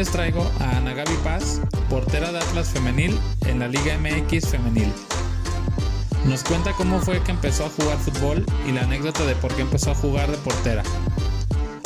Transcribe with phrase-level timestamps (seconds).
[0.00, 4.90] Les traigo a Ana Gaby Paz, portera de Atlas Femenil en la Liga MX Femenil.
[6.24, 9.60] Nos cuenta cómo fue que empezó a jugar fútbol y la anécdota de por qué
[9.60, 10.82] empezó a jugar de portera.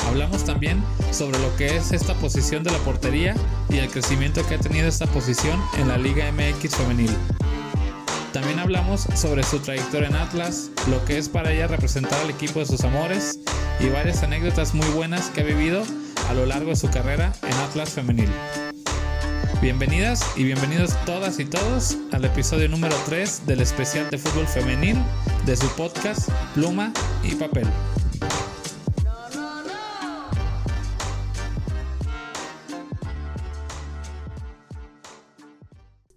[0.07, 3.35] Hablamos también sobre lo que es esta posición de la portería
[3.69, 7.11] y el crecimiento que ha tenido esta posición en la Liga MX Femenil.
[8.33, 12.61] También hablamos sobre su trayectoria en Atlas, lo que es para ella representar al equipo
[12.61, 13.41] de sus amores
[13.81, 15.83] y varias anécdotas muy buenas que ha vivido
[16.28, 18.30] a lo largo de su carrera en Atlas Femenil.
[19.61, 24.97] Bienvenidas y bienvenidos todas y todos al episodio número 3 del especial de fútbol femenil
[25.47, 27.67] de su podcast Pluma y Papel.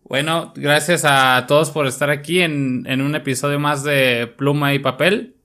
[0.04, 5.36] Bueno, gracias a todos por estar aquí en, un episodio más de Pluma y Papel.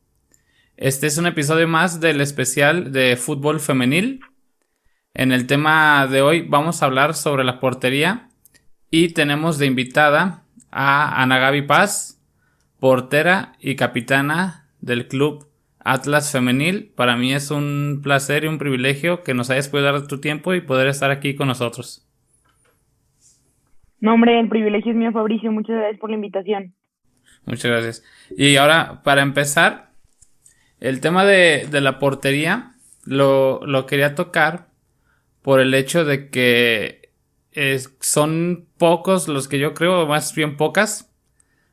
[0.77, 4.21] Este es un episodio más del especial de fútbol femenil.
[5.15, 8.29] En el tema de hoy vamos a hablar sobre la portería
[8.91, 12.23] y tenemos de invitada a Ana Gaby Paz,
[12.81, 15.47] portera y capitana del club
[15.81, 16.93] Atlas Femenil.
[16.97, 20.55] Para mí es un placer y un privilegio que nos hayas podido dar tu tiempo
[20.55, 22.09] y poder estar aquí con nosotros.
[24.01, 25.53] No, hombre, el privilegio es mío, Fabricio.
[25.53, 26.75] Muchas gracias por la invitación.
[27.45, 28.05] Muchas gracias.
[28.37, 29.91] Y ahora, para empezar,
[30.81, 32.73] el tema de, la portería
[33.05, 34.72] lo, quería tocar
[35.43, 37.11] por el hecho de que
[38.01, 41.11] son pocos los que yo creo, más bien pocas,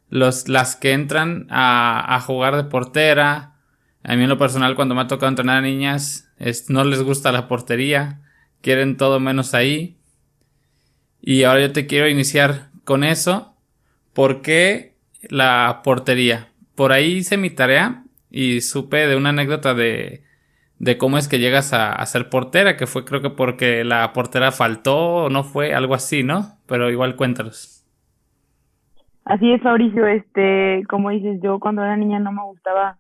[0.10, 3.56] los, las que entran a, jugar de portera.
[4.04, 6.30] A mí en lo personal, cuando me ha tocado entrenar a niñas,
[6.68, 8.22] no les gusta la portería,
[8.62, 9.98] quieren todo menos ahí.
[11.22, 13.56] Y ahora yo te quiero iniciar con eso.
[14.14, 14.96] ¿Por qué
[15.30, 16.50] la portería?
[16.76, 20.24] Por ahí hice mi tarea y supe de una anécdota de,
[20.80, 24.52] de cómo es que llegas a, ser portera, que fue creo que porque la portera
[24.52, 26.58] faltó o no fue, algo así, ¿no?
[26.68, 27.86] Pero igual cuéntanos.
[29.26, 32.98] Así es, Fabricio, este, como dices, yo cuando era niña no me gustaba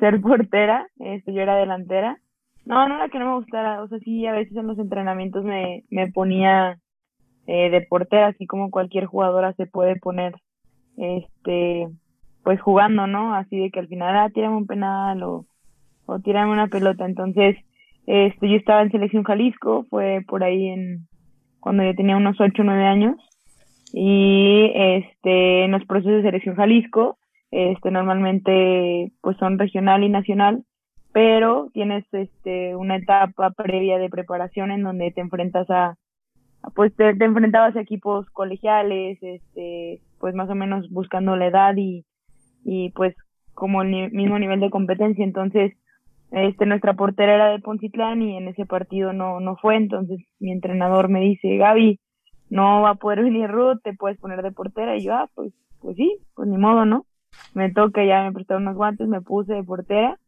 [0.00, 2.18] ser portera, este, yo era delantera.
[2.64, 5.44] No, no era que no me gustara, o sea, sí, a veces en los entrenamientos
[5.44, 6.78] me, me ponía
[7.46, 10.34] eh, de portera, así como cualquier jugadora se puede poner,
[10.96, 11.88] este,
[12.42, 13.34] pues jugando, ¿no?
[13.34, 15.46] Así de que al final, ah, tirame un penal o,
[16.06, 17.04] o tirame una pelota.
[17.04, 17.56] Entonces,
[18.06, 21.06] este, yo estaba en Selección Jalisco, fue por ahí en,
[21.60, 23.16] cuando yo tenía unos 8 o 9 años,
[23.92, 27.18] y este, en los procesos de Selección Jalisco,
[27.50, 30.64] este, normalmente, pues son regional y nacional,
[31.12, 35.96] pero tienes este una etapa previa de preparación en donde te enfrentas a
[36.74, 42.04] pues te, enfrentabas a equipos colegiales, este, pues más o menos buscando la edad y,
[42.64, 43.14] y pues
[43.54, 45.24] como el mismo nivel de competencia.
[45.24, 45.72] Entonces,
[46.32, 49.76] este, nuestra portera era de Poncitlán y en ese partido no, no fue.
[49.76, 52.00] Entonces, mi entrenador me dice, Gaby,
[52.48, 54.96] no va a poder venir Ruth, te puedes poner de portera.
[54.96, 57.04] Y yo, ah, pues, pues sí, pues ni modo, ¿no?
[57.54, 60.18] Me toca, ya me prestaron unos guantes, me puse de portera.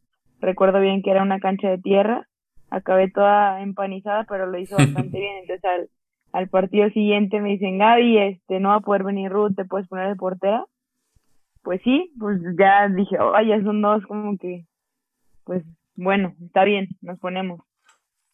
[0.41, 2.27] Recuerdo bien que era una cancha de tierra.
[2.69, 5.37] Acabé toda empanizada, pero lo hizo bastante bien.
[5.41, 5.89] Entonces, al,
[6.33, 9.87] al partido siguiente me dicen, Gaby, este, no va a poder venir Ruth, ¿te puedes
[9.87, 10.65] poner de portera?
[11.63, 14.65] Pues sí, pues ya dije, oh, ya son dos, como que,
[15.45, 15.63] pues
[15.95, 17.61] bueno, está bien, nos ponemos.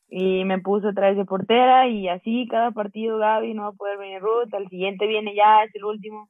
[0.07, 3.73] Y me puso otra vez de portera y así cada partido Gaby no va a
[3.73, 6.29] poder venir Ruth, al siguiente viene ya, es el último.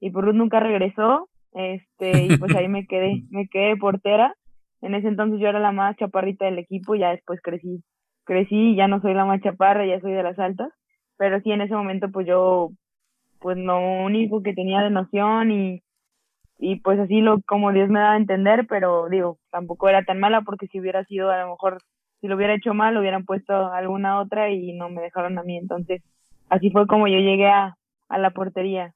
[0.00, 4.34] Y por Ruth nunca regresó, este, y pues ahí me quedé, me quedé portera.
[4.82, 7.82] En ese entonces yo era la más chaparrita del equipo, ya después crecí,
[8.24, 10.70] crecí, ya no soy la más chaparra, ya soy de las altas
[11.16, 12.70] pero sí en ese momento pues yo
[13.40, 15.82] pues lo único que tenía de noción y,
[16.58, 20.20] y pues así lo como Dios me daba a entender, pero digo, tampoco era tan
[20.20, 21.78] mala porque si hubiera sido a lo mejor,
[22.20, 25.56] si lo hubiera hecho mal, hubieran puesto alguna otra y no me dejaron a mí,
[25.56, 26.02] entonces
[26.48, 27.76] así fue como yo llegué a,
[28.08, 28.94] a la portería.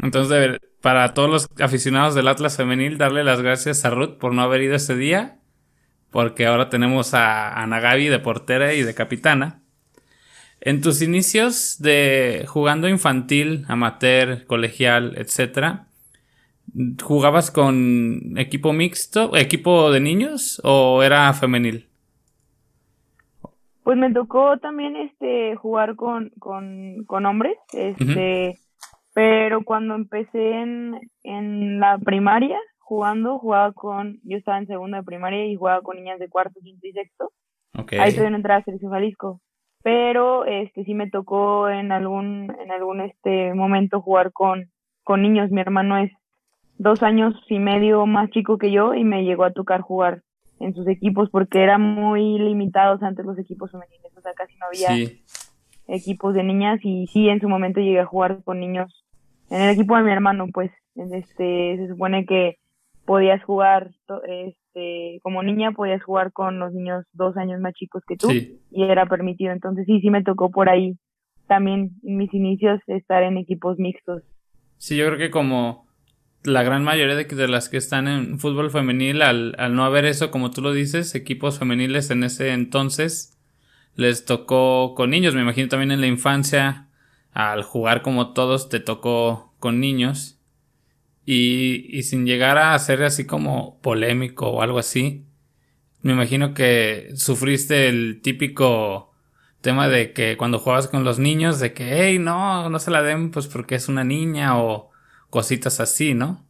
[0.00, 4.42] Entonces, para todos los aficionados del Atlas Femenil, darle las gracias a Ruth por no
[4.42, 5.38] haber ido ese día,
[6.10, 9.62] porque ahora tenemos a Ana de portera y de capitana.
[10.60, 15.87] En tus inicios de jugando infantil, amateur, colegial, etcétera,
[17.02, 21.88] ¿jugabas con equipo mixto, equipo de niños o era femenil?
[23.82, 28.58] Pues me tocó también este jugar con, con, con hombres, este,
[29.14, 35.04] pero cuando empecé en, en la primaria jugando, jugaba con, yo estaba en segunda de
[35.04, 37.32] primaria y jugaba con niñas de cuarto, quinto y sexto.
[37.98, 39.40] Ahí tuve una entrada a Selección Jalisco
[39.82, 44.70] pero este sí me tocó en algún en algún este momento jugar con
[45.04, 46.12] con niños mi hermano es
[46.78, 50.22] dos años y medio más chico que yo y me llegó a tocar jugar
[50.60, 54.66] en sus equipos porque eran muy limitados antes los equipos femeniles o sea casi no
[54.66, 55.08] había
[55.88, 59.04] equipos de niñas y sí, en su momento llegué a jugar con niños.
[59.50, 62.58] En el equipo de mi hermano, pues, este, se supone que
[63.06, 63.90] podías jugar,
[64.28, 68.82] este, como niña podías jugar con los niños dos años más chicos que tú y
[68.82, 69.52] era permitido.
[69.52, 70.98] Entonces sí, sí me tocó por ahí
[71.46, 74.22] también en mis inicios estar en equipos mixtos.
[74.76, 75.87] Sí, yo creo que como
[76.48, 80.30] la gran mayoría de, las que están en fútbol femenil, al, al, no haber eso,
[80.30, 83.38] como tú lo dices, equipos femeniles en ese entonces,
[83.94, 85.34] les tocó con niños.
[85.34, 86.88] Me imagino también en la infancia,
[87.32, 90.40] al jugar como todos, te tocó con niños.
[91.24, 95.26] Y, y sin llegar a ser así como polémico o algo así,
[96.02, 99.08] me imagino que sufriste el típico
[99.60, 103.02] tema de que cuando jugabas con los niños, de que, hey, no, no se la
[103.02, 104.90] den pues porque es una niña o
[105.30, 106.44] cositas así, ¿no?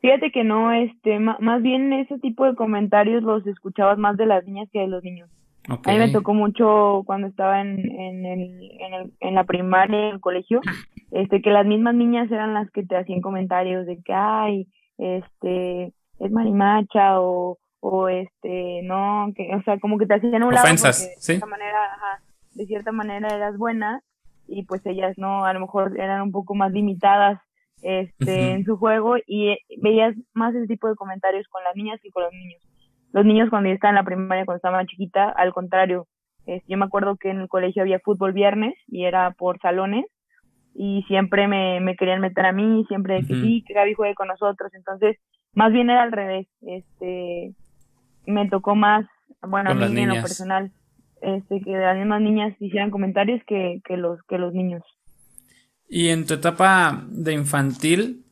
[0.00, 4.44] Fíjate que no, este, más bien ese tipo de comentarios los escuchabas más de las
[4.44, 5.30] niñas que de los niños.
[5.68, 10.08] A mí me tocó mucho cuando estaba en, en, el, en, el, en la primaria,
[10.08, 10.60] en el colegio,
[11.12, 14.66] este, que las mismas niñas eran las que te hacían comentarios de que, ay,
[14.98, 20.52] este, es marimacha o, o este, no, que, o sea, como que te hacían un
[20.52, 21.78] lado Ofensas, de cierta manera,
[22.54, 24.02] de cierta manera eras buena
[24.52, 27.40] y pues ellas no, a lo mejor eran un poco más limitadas
[27.82, 31.98] este, en su juego y eh, veías más ese tipo de comentarios con las niñas
[32.02, 32.62] que con los niños.
[33.12, 36.06] Los niños cuando yo estaba en la primaria, cuando estaba más chiquita, al contrario,
[36.66, 40.06] yo me acuerdo que en el colegio había fútbol viernes y era por salones
[40.74, 44.28] y siempre me, me querían meter a mí, siempre que sí, que Gaby juegue con
[44.28, 45.18] nosotros, entonces
[45.54, 47.54] más bien era al revés, este,
[48.26, 49.06] me tocó más,
[49.42, 50.72] bueno, a mí en lo personal,
[51.22, 54.82] este, que las mismas niñas hicieran comentarios que, que, los, que los niños.
[55.88, 58.24] Y en tu etapa de infantil,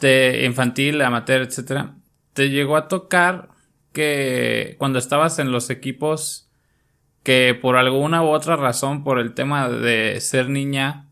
[0.00, 1.94] de infantil, amateur, etcétera,
[2.32, 3.48] ¿te llegó a tocar
[3.92, 6.50] que cuando estabas en los equipos
[7.22, 11.08] que por alguna u otra razón, por el tema de ser niña,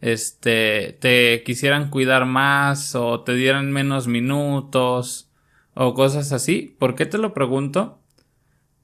[0.00, 5.30] este, te quisieran cuidar más o te dieran menos minutos
[5.74, 6.76] o cosas así?
[6.78, 8.01] ¿Por qué te lo pregunto?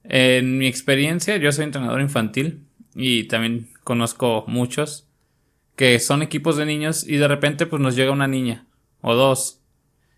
[0.09, 2.65] En mi experiencia, yo soy entrenador infantil
[2.95, 5.07] y también conozco muchos
[5.75, 8.65] que son equipos de niños y de repente pues nos llega una niña
[9.01, 9.61] o dos.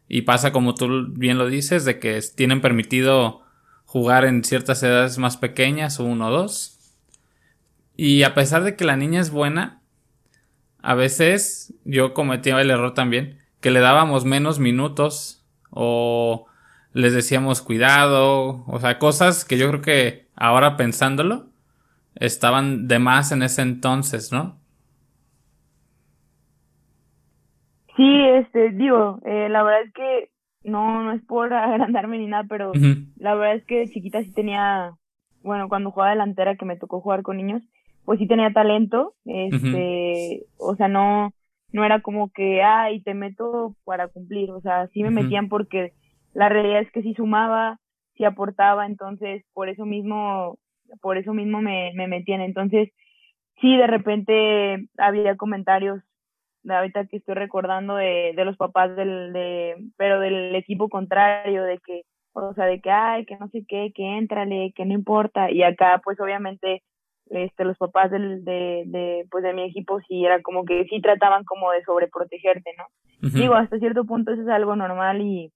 [0.07, 3.43] Y pasa como tú bien lo dices de que tienen permitido
[3.85, 6.79] jugar en ciertas edades más pequeñas uno o dos.
[7.95, 9.81] Y a pesar de que la niña es buena
[10.81, 16.47] a veces yo cometía el error también que le dábamos menos minutos o
[16.93, 21.47] les decíamos cuidado, o sea, cosas que yo creo que ahora pensándolo
[22.15, 24.59] estaban de más en ese entonces, ¿no?
[27.95, 30.29] Sí, este, digo, eh, la verdad es que
[30.63, 32.71] no, no es por agrandarme ni nada, pero
[33.17, 34.93] la verdad es que chiquita sí tenía,
[35.43, 37.63] bueno, cuando jugaba delantera que me tocó jugar con niños,
[38.05, 41.31] pues sí tenía talento, este, o sea, no,
[41.71, 45.93] no era como que, ay, te meto para cumplir, o sea, sí me metían porque
[46.33, 47.79] la realidad es que sí sumaba,
[48.15, 50.57] sí aportaba, entonces por eso mismo,
[51.01, 52.41] por eso mismo me, me metían.
[52.41, 52.89] Entonces,
[53.59, 56.01] sí, de repente había comentarios,
[56.63, 61.63] de ahorita que estoy recordando de, de los papás del, de, pero del equipo contrario,
[61.63, 64.93] de que, o sea, de que, ay, que no sé qué, que éntrale, que no
[64.93, 65.51] importa.
[65.51, 66.83] Y acá, pues obviamente,
[67.29, 71.01] este, los papás del, de, de, pues de mi equipo sí era como que sí
[71.01, 72.85] trataban como de sobreprotegerte, ¿no?
[73.29, 75.51] Digo, hasta cierto punto eso es algo normal y,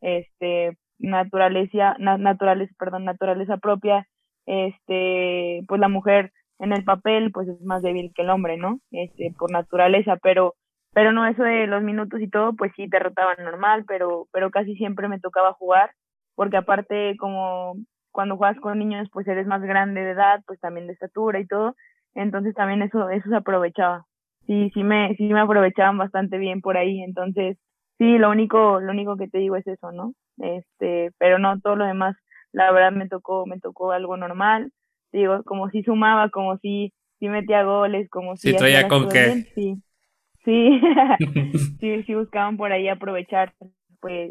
[0.00, 4.06] este, naturaleza, naturaleza, perdón, naturaleza propia,
[4.46, 8.80] este, pues la mujer en el papel, pues es más débil que el hombre, ¿no?
[8.90, 10.54] Este, por naturaleza, pero,
[10.92, 14.74] pero no eso de los minutos y todo, pues sí derrotaban normal, pero, pero casi
[14.76, 15.90] siempre me tocaba jugar,
[16.34, 17.76] porque aparte como
[18.12, 21.46] cuando juegas con niños, pues eres más grande de edad, pues también de estatura y
[21.46, 21.76] todo,
[22.14, 24.06] entonces también eso, eso se aprovechaba.
[24.46, 27.56] Sí, sí me, sí me aprovechaban bastante bien por ahí, entonces
[28.00, 30.14] sí, lo único, lo único que te digo es eso, ¿no?
[30.38, 32.16] Este, pero no todo lo demás,
[32.50, 34.72] la verdad me tocó, me tocó algo normal,
[35.12, 38.50] digo, como si sumaba, como si, si metía goles, como si...
[38.50, 39.46] Sí, traía con qué.
[39.54, 39.76] sí,
[40.46, 40.80] sí,
[41.80, 43.52] sí, sí buscaban por ahí aprovechar,
[44.00, 44.30] pues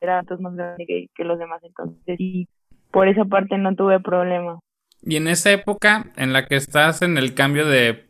[0.00, 2.48] eran todos más grandes que, que los demás, entonces sí,
[2.90, 4.58] por esa parte no tuve problema.
[5.02, 8.08] Y en esa época en la que estás en el cambio de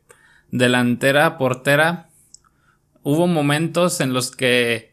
[0.51, 2.06] delantera a portera,
[3.07, 4.93] hubo momentos en los que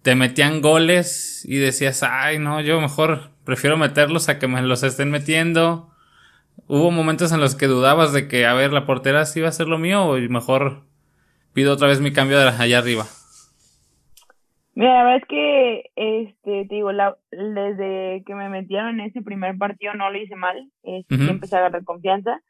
[0.00, 4.82] te metían goles y decías, ay, no, yo mejor prefiero meterlos a que me los
[4.82, 5.90] estén metiendo.
[6.68, 9.52] Hubo momentos en los que dudabas de que, a ver, la portera sí va a
[9.52, 10.84] ser lo mío o mejor
[11.52, 13.04] pido otra vez mi cambio de allá arriba.
[14.74, 19.20] Mira, la verdad es que, este, te digo, la, desde que me metieron en ese
[19.20, 22.40] primer partido no lo hice mal, este, empecé a agarrar confianza.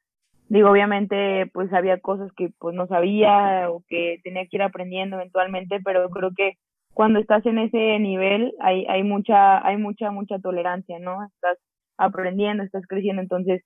[0.52, 5.16] Digo, obviamente, pues había cosas que pues no sabía o que tenía que ir aprendiendo
[5.16, 6.58] eventualmente, pero creo que
[6.92, 11.24] cuando estás en ese nivel hay, hay mucha, hay mucha, mucha tolerancia, ¿no?
[11.24, 11.56] Estás
[11.96, 13.62] aprendiendo, estás creciendo, entonces,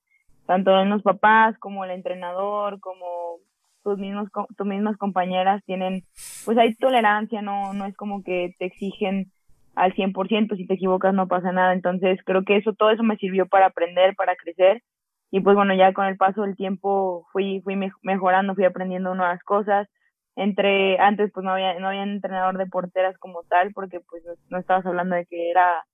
[0.47, 3.39] tanto en los papás como el entrenador, como
[3.83, 6.05] tus mismos tus mismas compañeras tienen
[6.45, 9.33] pues hay tolerancia no no es como que te exigen
[9.75, 11.73] al 100% si te equivocas no pasa nada.
[11.73, 14.85] Entonces creo que eso todo eso me sirvió para aprender para crecer
[15.31, 19.43] y pues bueno ya con el paso del tiempo fui fui mejorando fui aprendiendo nuevas
[19.43, 19.89] cosas.
[20.37, 24.59] Entre antes pues no había no había entrenador de porteras como tal porque pues no,
[24.59, 25.85] estabas hablando de que era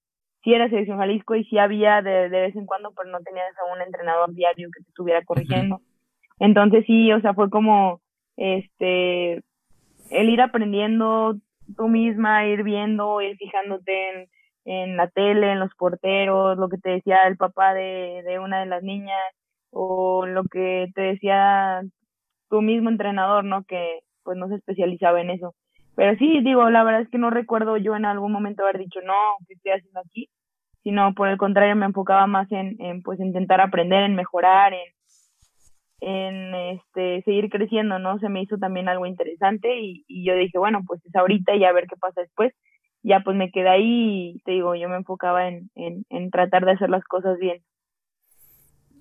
[0.43, 3.57] sí era selección Jalisco y sí había de, de vez en cuando pero no tenías
[3.59, 5.81] a un entrenador diario que te estuviera corrigiendo.
[6.43, 8.01] Entonces sí, o sea, fue como,
[8.37, 9.43] este,
[10.11, 11.37] el ir aprendiendo
[11.77, 14.29] tú misma, ir viendo, ir fijándote en,
[14.65, 18.61] en la tele, en los porteros, lo que te decía el papá de, de una
[18.61, 19.21] de las niñas,
[19.71, 21.83] o lo que te decía
[22.49, 23.65] tu mismo entrenador, ¿no?
[23.65, 25.55] Que pues no se especializaba en eso.
[25.97, 29.01] Pero sí, digo, la verdad es que no recuerdo yo en algún momento haber dicho,
[29.05, 29.15] no,
[29.47, 30.29] ¿qué estoy haciendo aquí?
[30.83, 34.93] Sino por el contrario, me enfocaba más en, en pues intentar aprender, en mejorar, en,
[36.03, 38.19] en este seguir creciendo, ¿no?
[38.19, 41.73] Se me hizo también algo interesante y, yo dije, bueno, pues es ahorita y a
[41.73, 42.53] ver qué pasa después.
[43.03, 46.73] Ya pues me quedé ahí y te digo, yo me enfocaba en, en, tratar de
[46.73, 47.63] hacer las cosas bien.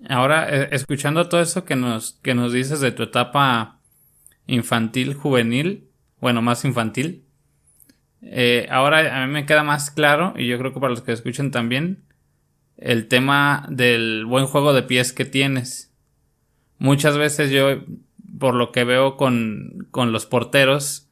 [0.10, 3.79] Ahora, eh, escuchando todo eso que nos, que nos dices de tu etapa
[4.48, 5.88] infantil, juvenil,
[6.20, 7.25] bueno, más infantil,
[8.24, 11.12] eh, ahora a mí me queda más claro, y yo creo que para los que
[11.12, 12.03] escuchen también,
[12.77, 15.91] el tema del buen juego de pies que tienes
[16.81, 17.84] muchas veces yo,
[18.39, 21.08] por lo que veo con, con los porteros,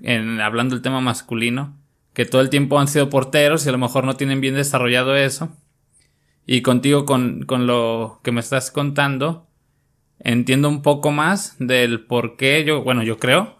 [0.00, 1.77] en, hablando del tema masculino,
[2.18, 5.14] que todo el tiempo han sido porteros y a lo mejor no tienen bien desarrollado
[5.14, 5.50] eso.
[6.46, 9.46] Y contigo, con, con lo que me estás contando,
[10.18, 13.58] entiendo un poco más del por qué yo, bueno, yo creo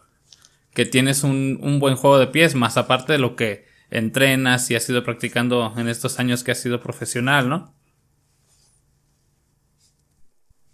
[0.75, 4.75] que tienes un, un buen juego de pies, más aparte de lo que entrenas y
[4.75, 7.73] has ido practicando en estos años que has sido profesional, ¿no?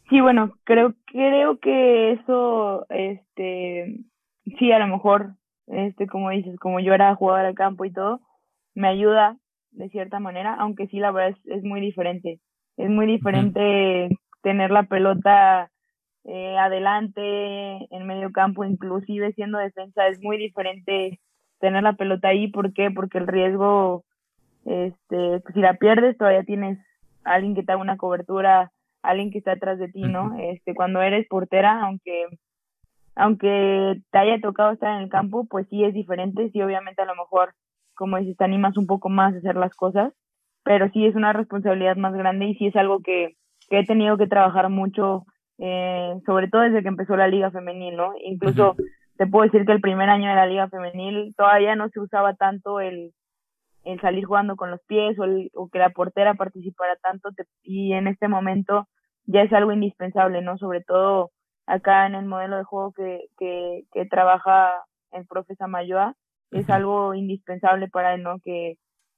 [0.09, 3.99] Sí, bueno, creo, creo que eso, este,
[4.59, 5.35] sí, a lo mejor,
[5.67, 8.21] este, como dices, como yo era jugador al campo y todo,
[8.75, 9.37] me ayuda
[9.71, 12.41] de cierta manera, aunque sí, la verdad es, es muy diferente.
[12.77, 14.09] Es muy diferente
[14.43, 15.71] tener la pelota
[16.25, 21.21] eh, adelante, en medio campo, inclusive siendo defensa, es muy diferente
[21.61, 22.49] tener la pelota ahí.
[22.49, 22.91] ¿Por qué?
[22.91, 24.05] Porque el riesgo,
[24.65, 26.79] este, si la pierdes, todavía tienes
[27.25, 28.73] alguien que te haga una cobertura
[29.05, 30.37] alguien que está atrás de ti, ¿no?
[30.39, 32.27] Este, cuando eres portera, aunque
[33.17, 37.07] aunque te haya tocado estar en el campo, pues sí es diferente, sí obviamente a
[37.07, 37.55] lo mejor,
[37.95, 40.13] como dices, te animas un poco más a hacer las cosas,
[40.65, 43.37] pero sí es una responsabilidad más grande y sí es algo que,
[43.69, 45.25] que he tenido que trabajar mucho,
[45.59, 48.13] eh, sobre todo desde que empezó la liga femenil, ¿no?
[48.25, 48.75] Incluso
[49.17, 52.35] te puedo decir que el primer año de la liga femenil todavía no se usaba
[52.35, 53.13] tanto el,
[53.85, 57.29] el salir jugando con los pies o, o que la portera participara tanto
[57.63, 58.89] y en este momento
[59.27, 60.59] ya es algo indispensable, ¿no?
[60.59, 61.31] Sobre todo
[61.67, 66.15] acá en el modelo de juego que, que, que trabaja el profe Samayoa,
[66.51, 68.39] es algo indispensable para él, ¿no?
[68.41, 68.77] Que,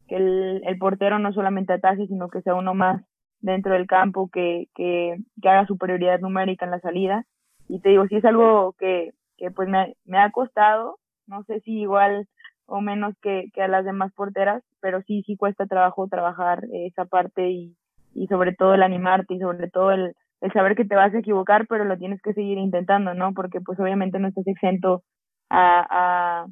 [0.09, 3.03] que el, el, portero no solamente ataque, sino que sea uno más
[3.41, 7.25] dentro del campo, que, que, que haga superioridad numérica en la salida.
[7.69, 11.61] Y te digo, si es algo que, que pues me, me ha costado, no sé
[11.61, 12.27] si igual
[12.67, 17.05] o menos que, que a las demás porteras, pero sí, sí cuesta trabajo trabajar esa
[17.05, 17.77] parte y,
[18.15, 21.19] y sobre todo el animarte y sobre todo el, el saber que te vas a
[21.19, 23.33] equivocar, pero lo tienes que seguir intentando, ¿no?
[23.33, 25.03] Porque pues obviamente no estás exento
[25.49, 26.47] a,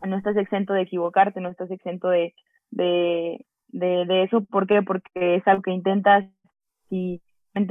[0.00, 2.34] a no estás exento de equivocarte, no estás exento de,
[2.70, 4.44] de, de, eso.
[4.44, 4.82] ¿Por qué?
[4.82, 6.24] Porque es algo que intentas
[6.90, 7.20] y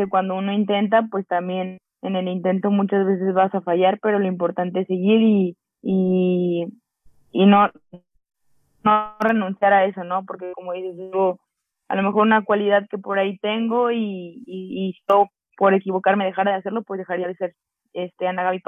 [0.09, 4.27] cuando uno intenta, pues también en el intento muchas veces vas a fallar, pero lo
[4.27, 6.65] importante es seguir y, y,
[7.31, 7.69] y no,
[8.83, 10.25] no renunciar a eso, ¿no?
[10.25, 11.39] Porque como dices, yo
[11.91, 16.51] a lo mejor una cualidad que por ahí tengo y, y, yo por equivocarme dejara
[16.51, 17.53] de hacerlo, pues dejaría de ser
[17.91, 18.61] este Ana Gaby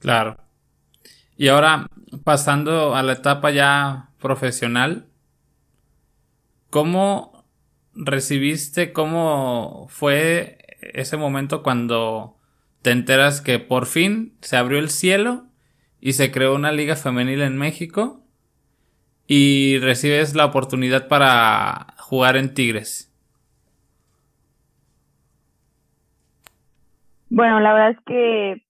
[0.00, 0.36] Claro.
[1.36, 1.86] Y ahora,
[2.24, 5.06] pasando a la etapa ya profesional,
[6.68, 7.44] ¿cómo
[7.94, 12.38] recibiste, cómo fue ese momento cuando
[12.82, 15.46] te enteras que por fin se abrió el cielo
[16.00, 18.26] y se creó una liga femenil en México
[19.28, 23.12] y recibes la oportunidad para jugar en Tigres?
[27.28, 28.62] Bueno, la verdad es que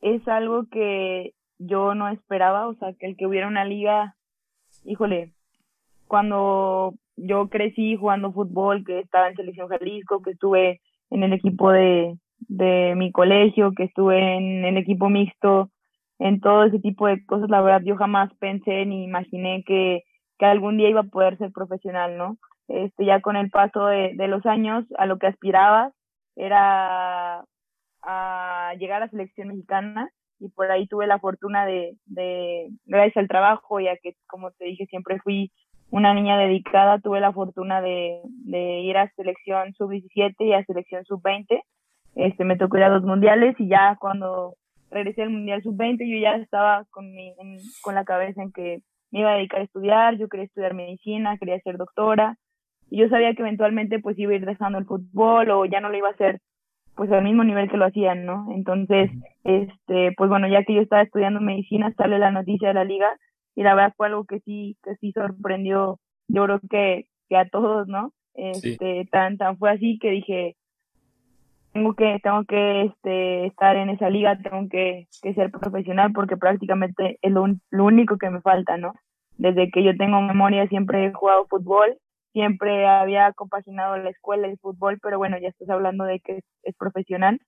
[0.00, 4.16] es algo que yo no esperaba, o sea, que el que hubiera una liga,
[4.84, 5.34] híjole,
[6.06, 10.80] cuando yo crecí jugando fútbol, que estaba en Selección Jalisco, que estuve
[11.10, 15.70] en el equipo de, de mi colegio, que estuve en el equipo mixto,
[16.18, 20.04] en todo ese tipo de cosas, la verdad yo jamás pensé ni imaginé que,
[20.38, 22.38] que algún día iba a poder ser profesional, ¿no?
[22.68, 25.90] Este, ya con el paso de, los años, a lo que aspiraba
[26.36, 27.44] era
[28.02, 33.16] a llegar a la selección mexicana y por ahí tuve la fortuna de, de, gracias
[33.16, 35.50] al trabajo, ya que como te dije, siempre fui
[35.90, 41.04] una niña dedicada, tuve la fortuna de, de ir a selección sub-17 y a selección
[41.06, 41.60] sub-20.
[42.14, 44.54] Este, me tocó ir a dos mundiales y ya cuando
[44.90, 47.34] regresé al mundial sub-20 yo ya estaba con, mi,
[47.82, 51.38] con la cabeza en que me iba a dedicar a estudiar, yo quería estudiar medicina,
[51.38, 52.36] quería ser doctora
[52.90, 55.88] y yo sabía que eventualmente pues iba a ir dejando el fútbol o ya no
[55.88, 56.40] lo iba a hacer
[56.98, 58.48] pues al mismo nivel que lo hacían, ¿no?
[58.50, 59.08] Entonces,
[59.44, 63.08] este, pues bueno, ya que yo estaba estudiando medicina, sale la noticia de la liga
[63.54, 67.48] y la verdad fue algo que sí, que sí sorprendió, yo creo que, que a
[67.48, 68.12] todos, ¿no?
[68.34, 70.56] Este, tan, tan fue así que dije,
[71.72, 76.36] tengo que, tengo que este, estar en esa liga, tengo que, que ser profesional porque
[76.36, 78.92] prácticamente es lo, lo único que me falta, ¿no?
[79.36, 81.96] Desde que yo tengo memoria siempre he jugado fútbol,
[82.38, 86.36] siempre había compaginado la escuela y el fútbol, pero bueno, ya estás hablando de que
[86.36, 87.40] es, es, profesional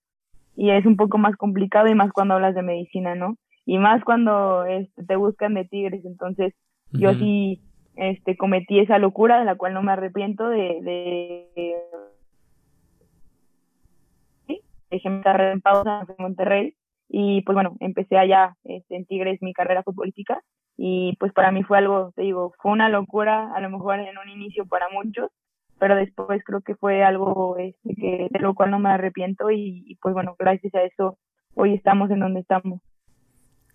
[0.55, 3.37] y es un poco más complicado y más cuando hablas de medicina, ¿no?
[3.65, 6.03] y más cuando este, te buscan de tigres.
[6.05, 6.53] Entonces,
[6.91, 7.61] yo sí
[7.95, 11.75] este, cometí esa locura de la cual no me arrepiento de, de,
[15.23, 16.75] carrera en pausa en Monterrey
[17.13, 20.41] y pues bueno, empecé allá este, en Tigres mi carrera futbolística
[20.77, 24.17] y pues para mí fue algo, te digo, fue una locura, a lo mejor en
[24.17, 25.29] un inicio para muchos,
[25.77, 29.95] pero después creo que fue algo este, de lo cual no me arrepiento y, y
[29.95, 31.17] pues bueno, gracias a eso
[31.53, 32.81] hoy estamos en donde estamos.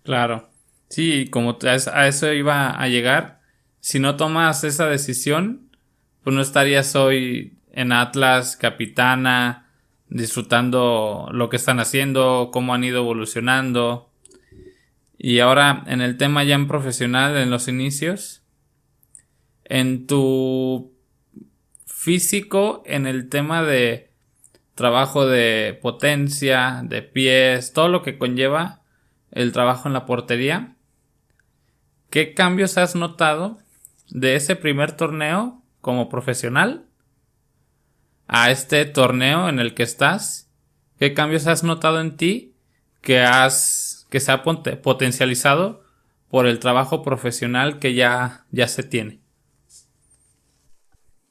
[0.01, 0.49] Claro.
[0.89, 3.41] Sí, como a eso iba a llegar.
[3.81, 5.69] Si no tomas esa decisión,
[6.23, 9.66] pues no estarías hoy en Atlas, capitana,
[10.09, 14.09] disfrutando lo que están haciendo, cómo han ido evolucionando.
[15.17, 18.43] Y ahora en el tema ya en profesional, en los inicios,
[19.65, 20.93] en tu
[21.85, 24.11] físico, en el tema de
[24.75, 28.81] trabajo de potencia, de pies, todo lo que conlleva,
[29.31, 30.75] el trabajo en la portería.
[32.09, 33.57] ¿Qué cambios has notado
[34.09, 36.86] de ese primer torneo como profesional
[38.27, 40.51] a este torneo en el que estás?
[40.99, 42.53] ¿Qué cambios has notado en ti
[43.01, 45.81] que has que se ha potencializado
[46.29, 49.19] por el trabajo profesional que ya ya se tiene?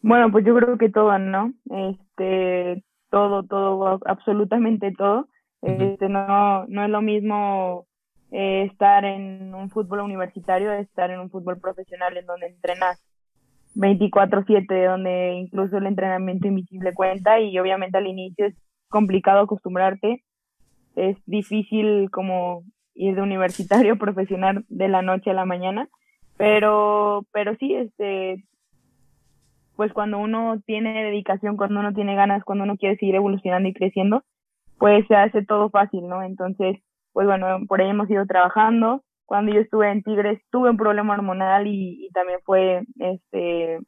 [0.02, 1.52] Bueno, pues yo creo que todo, ¿no?
[1.70, 5.28] Este, todo, todo, absolutamente todo.
[5.62, 7.87] Este, no, no es lo mismo
[8.30, 13.02] eh, estar en un fútbol universitario estar en un fútbol profesional en donde entrenas
[13.76, 18.54] 24/7, donde incluso el entrenamiento invisible cuenta y obviamente al inicio es
[18.88, 20.22] complicado acostumbrarte,
[20.96, 22.62] es difícil como
[22.94, 25.88] ir de universitario profesional de la noche a la mañana,
[26.36, 28.44] pero, pero sí, este,
[29.76, 33.74] pues cuando uno tiene dedicación, cuando uno tiene ganas, cuando uno quiere seguir evolucionando y
[33.74, 34.24] creciendo,
[34.78, 36.22] pues se hace todo fácil, ¿no?
[36.22, 36.78] Entonces,
[37.12, 39.02] pues bueno, por ahí hemos ido trabajando.
[39.26, 43.80] Cuando yo estuve en Tigres tuve un problema hormonal y, también fue este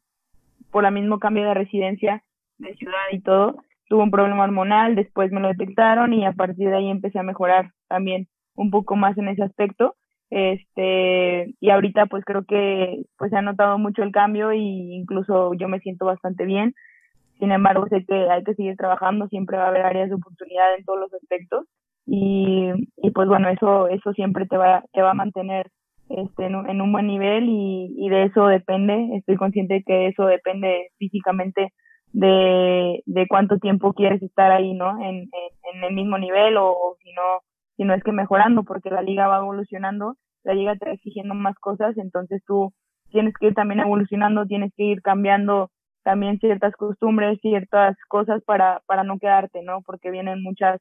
[0.70, 2.22] por el mismo cambio de residencia
[2.58, 3.56] de ciudad y todo.
[3.88, 7.22] Tuve un problema hormonal, después me lo detectaron y a partir de ahí empecé a
[7.22, 9.94] mejorar también un poco más en ese aspecto.
[10.30, 15.54] Este, y ahorita pues creo que pues se ha notado mucho el cambio y incluso
[15.54, 16.74] yo me siento bastante bien.
[17.38, 20.74] Sin embargo, sé que hay que seguir trabajando, siempre va a haber áreas de oportunidad
[20.74, 21.66] en todos los aspectos
[22.10, 25.70] y, y pues bueno, eso, eso siempre te va, te va a mantener
[26.08, 29.82] este, en, un, en un buen nivel y, y de eso depende, estoy consciente de
[29.82, 31.74] que eso depende físicamente
[32.14, 34.98] de, de cuánto tiempo quieres estar ahí, ¿no?
[35.02, 35.28] En,
[35.74, 37.40] en, el mismo nivel o, o, si no,
[37.76, 41.34] si no es que mejorando, porque la liga va evolucionando, la liga te va exigiendo
[41.34, 42.72] más cosas, entonces tú
[43.10, 45.70] tienes que ir también evolucionando, tienes que ir cambiando
[46.04, 49.82] también ciertas costumbres, ciertas cosas para, para no quedarte, ¿no?
[49.82, 50.80] Porque vienen muchas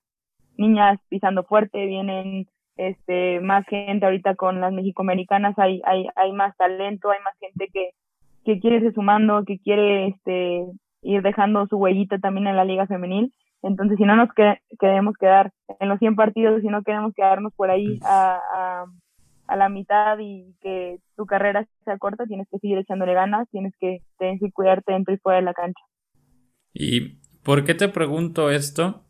[0.57, 6.55] niñas pisando fuerte, vienen este más gente ahorita con las mexicoamericanas, hay, hay, hay más
[6.57, 7.89] talento, hay más gente que,
[8.45, 10.65] que quiere irse sumando, que quiere este
[11.01, 13.33] ir dejando su huellita también en la liga femenil.
[13.63, 17.53] Entonces, si no nos que, queremos quedar en los 100 partidos, si no queremos quedarnos
[17.55, 18.85] por ahí a, a,
[19.47, 23.73] a, la mitad y que tu carrera sea corta, tienes que seguir echándole ganas, tienes
[23.79, 25.81] que, tienes que cuidarte dentro y fuera de la cancha.
[26.73, 29.06] ¿Y por qué te pregunto esto?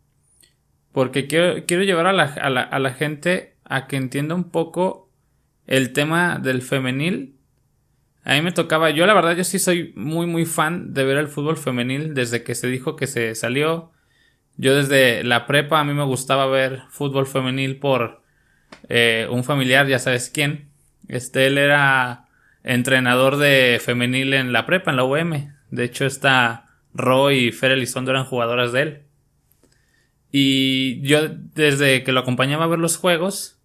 [0.97, 4.45] Porque quiero, quiero llevar a la, a, la, a la gente a que entienda un
[4.49, 5.11] poco
[5.67, 7.35] el tema del femenil.
[8.23, 11.17] A mí me tocaba, yo la verdad yo sí soy muy muy fan de ver
[11.17, 13.91] el fútbol femenil desde que se dijo que se salió.
[14.55, 18.23] Yo desde la prepa a mí me gustaba ver fútbol femenil por
[18.89, 20.71] eh, un familiar, ya sabes quién.
[21.07, 22.25] Este, él era
[22.63, 25.53] entrenador de femenil en la prepa, en la UM.
[25.69, 29.06] De hecho, está Roy y Fer Elizondo eran jugadoras de él.
[30.31, 33.57] Y yo, desde que lo acompañaba a ver los juegos,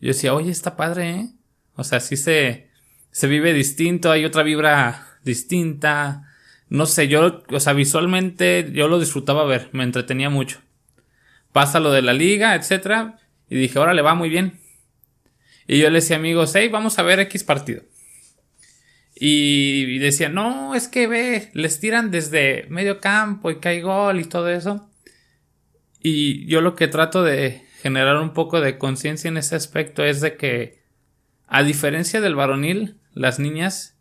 [0.00, 1.28] yo decía, oye, está padre, ¿eh?
[1.76, 2.68] O sea, sí se,
[3.10, 6.28] se vive distinto, hay otra vibra distinta.
[6.68, 10.60] No sé, yo, o sea, visualmente yo lo disfrutaba ver, me entretenía mucho.
[11.52, 14.58] Pasa lo de la liga, etcétera, y dije, ahora le va muy bien.
[15.66, 17.82] Y yo le decía amigos, hey, vamos a ver X partido.
[19.14, 24.24] Y decía, no, es que ve, les tiran desde medio campo y cae gol y
[24.24, 24.90] todo eso.
[26.02, 30.20] Y yo lo que trato de generar un poco de conciencia en ese aspecto es
[30.20, 30.82] de que,
[31.46, 33.96] a diferencia del varonil, las niñas,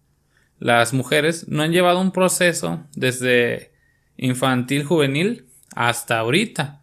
[0.59, 3.73] las mujeres, no han llevado un proceso desde
[4.17, 6.81] infantil, juvenil, hasta ahorita.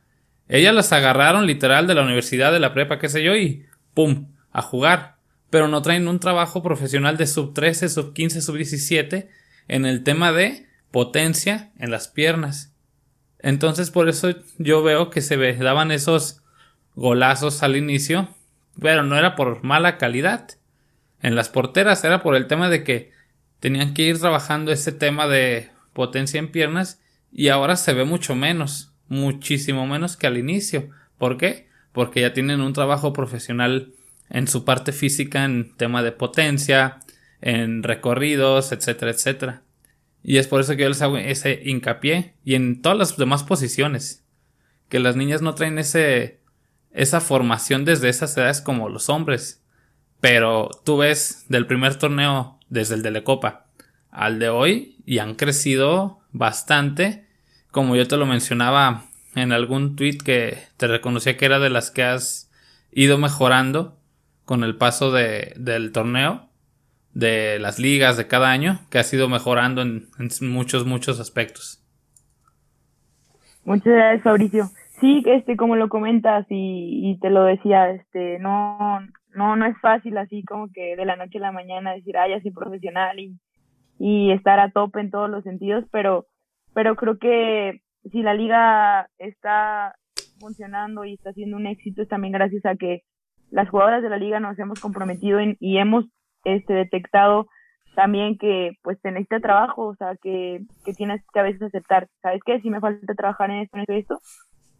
[0.49, 4.29] Ellas las agarraron literal de la universidad, de la prepa, qué sé yo, y ¡pum!
[4.53, 5.19] a jugar
[5.51, 9.29] pero no traen un trabajo profesional de sub 13, sub 15, sub 17
[9.69, 12.75] en el tema de potencia en las piernas.
[13.41, 16.43] Entonces por eso yo veo que se daban esos
[16.95, 18.29] golazos al inicio,
[18.81, 20.49] pero no era por mala calidad.
[21.23, 23.13] En las porteras era por el tema de que
[23.61, 27.01] tenían que ir trabajando ese tema de potencia en piernas
[27.33, 30.91] y ahora se ve mucho menos, muchísimo menos que al inicio.
[31.19, 31.69] ¿Por qué?
[31.93, 33.93] Porque ya tienen un trabajo profesional
[34.31, 37.01] en su parte física en tema de potencia,
[37.41, 39.63] en recorridos, etcétera, etcétera.
[40.29, 43.45] Y es por eso que yo les hago ese hincapié y en todas las demás
[43.45, 44.27] posiciones.
[44.91, 46.41] Que las niñas no traen ese,
[46.91, 49.65] esa formación desde esas edades como los hombres.
[50.21, 53.69] Pero tú ves del primer torneo desde el de la Copa
[54.11, 57.27] al de hoy y han crecido bastante.
[57.71, 61.91] Como yo te lo mencionaba en algún tweet que te reconocía que era de las
[61.91, 62.51] que has
[62.93, 63.99] ido mejorando
[64.45, 66.48] con el paso de, del torneo,
[67.19, 70.07] de las ligas de cada año, que ha sido mejorando en,
[70.43, 71.85] muchos, muchos aspectos.
[73.65, 74.65] Muchas gracias, Fabricio.
[75.01, 79.01] Sí, este, como lo comentas y, y, te lo decía, este, no,
[79.35, 82.29] no, no es fácil así como que de la noche a la mañana decir, ah,
[82.29, 83.37] ya soy profesional y,
[83.99, 86.27] y estar a tope en todos los sentidos, pero,
[86.73, 89.97] pero creo que si la liga está
[90.39, 93.03] funcionando y está siendo un éxito es también gracias a que
[93.51, 96.05] las jugadoras de la liga nos hemos comprometido y hemos
[96.45, 97.47] este, detectado
[97.95, 102.09] también que pues te necesita trabajo, o sea, que, que tienes que a veces aceptar,
[102.23, 102.61] ¿sabes qué?
[102.61, 104.21] Si me falta trabajar en esto, en esto,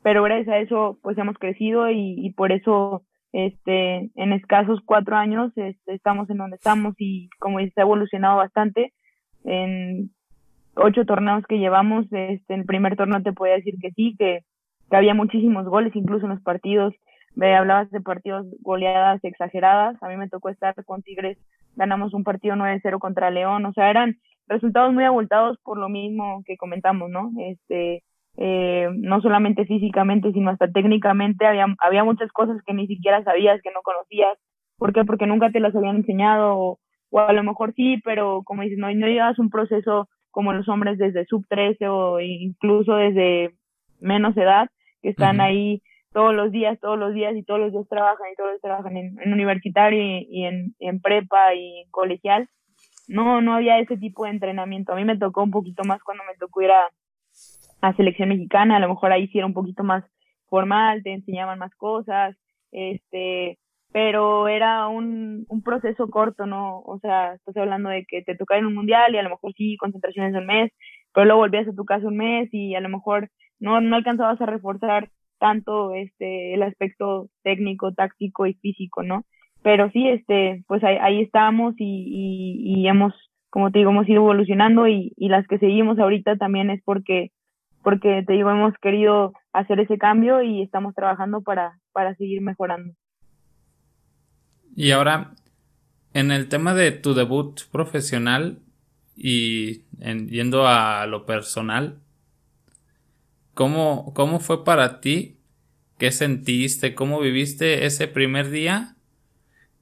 [0.03, 5.17] pero gracias a eso pues hemos crecido y, y por eso este en escasos cuatro
[5.17, 8.93] años este, estamos en donde estamos y como dice, ha evolucionado bastante
[9.45, 10.11] en
[10.77, 14.41] ocho torneos que llevamos, este, en el primer torneo te podía decir que sí, que
[14.91, 16.95] había muchísimos goles, incluso en los partidos
[17.35, 20.01] me hablabas de partidos goleadas exageradas.
[20.03, 21.39] A mí me tocó estar con Tigres,
[21.77, 23.65] ganamos un partido 9-0 contra León.
[23.67, 27.31] O sea, eran resultados muy abultados por lo mismo que comentamos, ¿no?
[27.39, 28.03] Este,
[28.37, 31.47] eh, no solamente físicamente, sino hasta técnicamente.
[31.47, 34.39] Había, había muchas cosas que ni siquiera sabías, que no conocías.
[34.77, 35.05] ¿Por qué?
[35.05, 36.57] Porque nunca te las habían enseñado.
[36.57, 36.79] O,
[37.11, 40.69] o a lo mejor sí, pero como dices, no, no llevas un proceso como los
[40.69, 43.55] hombres desde sub 13 o incluso desde
[44.01, 44.69] menos edad,
[45.03, 48.37] que están ahí todos los días, todos los días y todos los días trabajan y
[48.37, 52.49] todos los días trabajan en, universitario y, en, prepa y en colegial.
[53.07, 54.93] No, no había ese tipo de entrenamiento.
[54.93, 56.89] A mí me tocó un poquito más cuando me tocó ir a,
[57.81, 60.05] a selección mexicana, a lo mejor ahí sí era un poquito más
[60.49, 62.37] formal, te enseñaban más cosas,
[62.73, 63.59] este,
[63.93, 66.81] pero era un, un proceso corto, ¿no?
[66.81, 69.53] O sea, estás hablando de que te tocaba en un mundial y a lo mejor
[69.55, 70.73] sí concentraciones un mes,
[71.13, 74.41] pero luego volvías a tu casa un mes y a lo mejor no, no alcanzabas
[74.41, 79.25] a reforzar tanto este el aspecto técnico, táctico y físico, ¿no?
[79.63, 83.13] Pero sí, este, pues ahí, ahí estamos y, y, hemos,
[83.51, 87.33] como te digo, hemos ido evolucionando y, y las que seguimos ahorita también es porque,
[87.83, 92.95] porque te digo, hemos querido hacer ese cambio y estamos trabajando para, para seguir mejorando.
[94.77, 95.33] Y ahora,
[96.15, 98.61] en el tema de tu debut profesional
[99.17, 101.99] y en, yendo a lo personal,
[103.59, 105.41] ¿Cómo, ¿Cómo fue para ti?
[105.99, 106.95] ¿Qué sentiste?
[106.95, 108.95] ¿Cómo viviste ese primer día?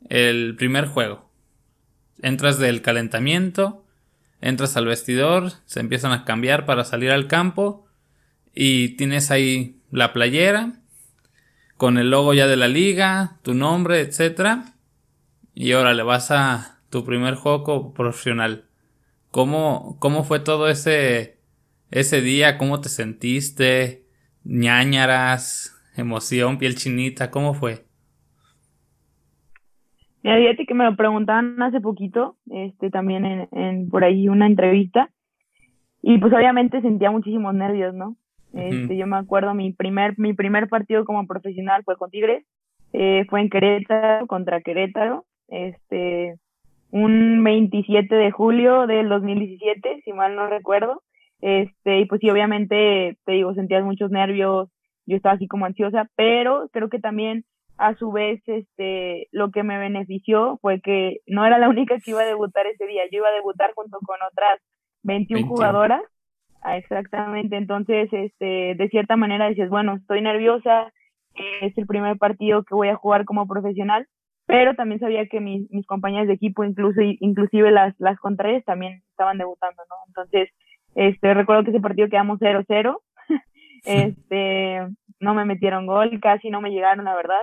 [0.08, 1.30] El primer juego.
[2.22, 3.84] Entras del calentamiento,
[4.40, 7.86] entras al vestidor, se empiezan a cambiar para salir al campo
[8.54, 10.80] y tienes ahí la playera
[11.76, 14.72] con el logo ya de la liga, tu nombre, etc.
[15.54, 18.64] y ahora le vas a tu primer juego profesional.
[19.30, 21.35] ¿Cómo, cómo fue todo ese,
[21.90, 22.58] ese día?
[22.58, 24.06] ¿Cómo te sentiste?
[24.46, 27.84] ñañaras, emoción, piel chinita, ¿cómo fue?
[30.22, 34.46] Mira, fíjate que me lo preguntaban hace poquito, este, también en, en por ahí una
[34.46, 35.10] entrevista,
[36.02, 38.16] y pues obviamente sentía muchísimos nervios, ¿no?
[38.52, 42.44] Este, yo me acuerdo mi primer, mi primer partido como profesional fue con Tigres,
[42.92, 46.36] eh, fue en Querétaro, contra Querétaro, este,
[46.90, 51.02] un 27 de julio del 2017, si mal no recuerdo,
[51.40, 54.68] este, y pues sí, obviamente, te digo, sentías muchos nervios,
[55.06, 57.44] yo estaba así como ansiosa, pero creo que también
[57.78, 62.10] a su vez, este, lo que me benefició fue que no era la única que
[62.12, 64.60] iba a debutar ese día, yo iba a debutar junto con otras
[65.02, 66.02] 21, jugadoras,
[66.62, 70.92] ah, exactamente, entonces, este, de cierta manera dices, bueno, estoy nerviosa,
[71.60, 74.08] es el primer partido que voy a jugar como profesional,
[74.46, 79.02] pero también sabía que mis, mis compañeras de equipo, incluso, inclusive las, las contrarias, también
[79.10, 79.96] estaban debutando, ¿no?
[80.06, 80.48] Entonces,
[80.96, 82.96] este, recuerdo que ese partido quedamos 0-0.
[83.84, 84.80] este,
[85.20, 87.42] no me metieron gol, casi no me llegaron, la verdad.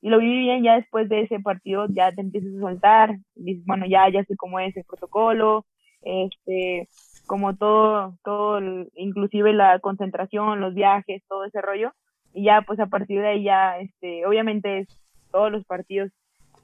[0.00, 3.64] Y lo viví bien ya después de ese partido, ya te empiezas a soltar, dices,
[3.66, 5.66] bueno, ya, ya sé cómo es el protocolo,
[6.02, 6.88] este,
[7.26, 8.60] como todo, todo,
[8.94, 11.92] inclusive la concentración, los viajes, todo ese rollo.
[12.32, 14.86] Y ya, pues a partir de ahí ya, este, obviamente
[15.30, 16.10] todos los partidos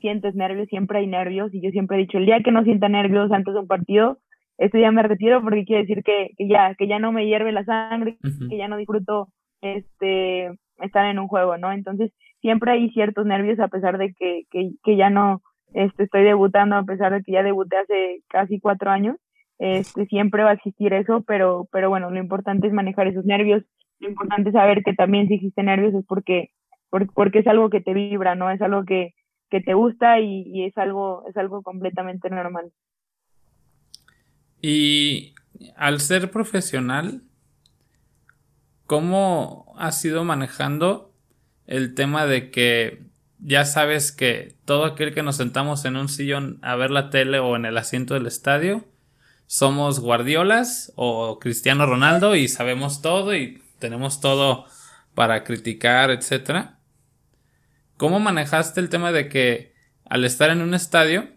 [0.00, 2.88] sientes nervios, siempre hay nervios, y yo siempre he dicho, el día que no sienta
[2.88, 4.18] nervios antes de un partido,
[4.60, 7.50] esto ya me retiro porque quiere decir que, que ya, que ya no me hierve
[7.50, 8.18] la sangre,
[8.48, 9.28] que ya no disfruto
[9.62, 11.72] este estar en un juego, ¿no?
[11.72, 15.40] Entonces, siempre hay ciertos nervios a pesar de que, que, que ya no
[15.72, 19.16] este, estoy debutando, a pesar de que ya debuté hace casi cuatro años,
[19.58, 23.62] este, siempre va a existir eso, pero, pero bueno, lo importante es manejar esos nervios,
[23.98, 26.50] lo importante es saber que también si existen nervios es porque,
[26.90, 28.50] porque es algo que te vibra, ¿no?
[28.50, 29.14] Es algo que,
[29.48, 32.72] que te gusta y, y es algo, es algo completamente normal.
[34.62, 35.34] Y
[35.76, 37.22] al ser profesional,
[38.86, 41.12] ¿cómo has ido manejando
[41.66, 43.02] el tema de que
[43.38, 47.38] ya sabes que todo aquel que nos sentamos en un sillón a ver la tele
[47.38, 48.84] o en el asiento del estadio,
[49.46, 54.66] somos Guardiolas o Cristiano Ronaldo y sabemos todo y tenemos todo
[55.14, 56.78] para criticar, etcétera.
[57.96, 61.28] ¿Cómo manejaste el tema de que al estar en un estadio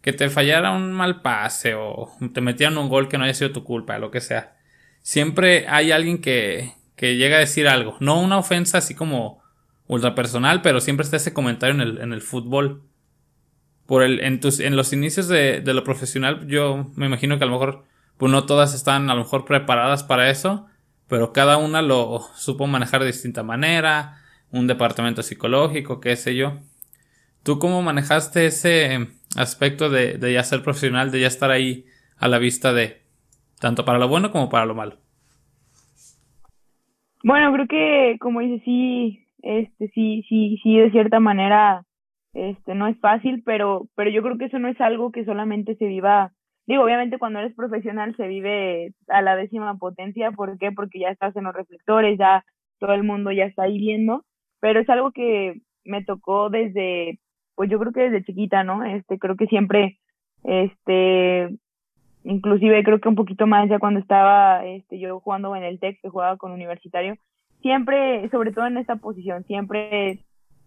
[0.00, 3.52] que te fallara un mal pase o te metieran un gol que no haya sido
[3.52, 4.56] tu culpa, lo que sea.
[5.02, 7.96] Siempre hay alguien que, que llega a decir algo.
[8.00, 9.42] No una ofensa así como
[9.86, 12.82] ultra personal, pero siempre está ese comentario en el, en el fútbol.
[13.86, 17.44] Por el, en, tus, en los inicios de, de lo profesional, yo me imagino que
[17.44, 17.84] a lo mejor,
[18.18, 20.66] pues no todas están a lo mejor preparadas para eso,
[21.08, 24.18] pero cada una lo supo manejar de distinta manera,
[24.50, 26.58] un departamento psicológico, qué sé yo.
[27.42, 31.84] ¿Tú cómo manejaste ese, aspecto de, ya ser profesional, de ya estar ahí
[32.16, 33.02] a la vista de
[33.60, 34.96] tanto para lo bueno como para lo malo.
[37.24, 41.84] Bueno, creo que como dices, sí, este, sí, sí, sí, de cierta manera,
[42.32, 45.74] este, no es fácil, pero, pero yo creo que eso no es algo que solamente
[45.76, 46.32] se viva,
[46.66, 50.70] digo, obviamente cuando eres profesional se vive a la décima potencia, ¿por qué?
[50.70, 52.44] Porque ya estás en los reflectores, ya
[52.78, 54.24] todo el mundo ya está ahí viendo,
[54.60, 57.18] pero es algo que me tocó desde
[57.58, 58.84] pues yo creo que desde chiquita, ¿no?
[58.84, 59.98] Este, creo que siempre,
[60.44, 61.48] este,
[62.22, 66.00] inclusive creo que un poquito más ya cuando estaba, este, yo jugando en el TEC,
[66.00, 67.16] que jugaba con universitario,
[67.60, 70.20] siempre, sobre todo en esta posición, siempre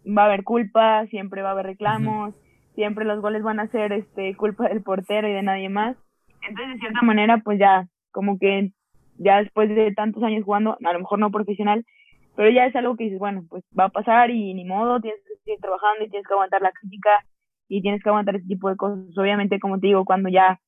[0.05, 2.35] va a haber culpa, siempre va a haber reclamos,
[2.75, 5.95] siempre los goles van a ser, este, culpa del portero y de nadie más.
[6.45, 8.73] Entonces, de cierta manera, pues ya, como que
[9.17, 11.85] ya después de tantos años jugando, a lo mejor no profesional,
[12.35, 15.19] pero ya es algo que dices, bueno, pues va a pasar y ni modo, tienes
[15.27, 17.09] que seguir trabajando y tienes que aguantar la crítica
[17.67, 19.17] y tienes que aguantar ese tipo de cosas.
[19.17, 20.59] Obviamente, como te digo, cuando ya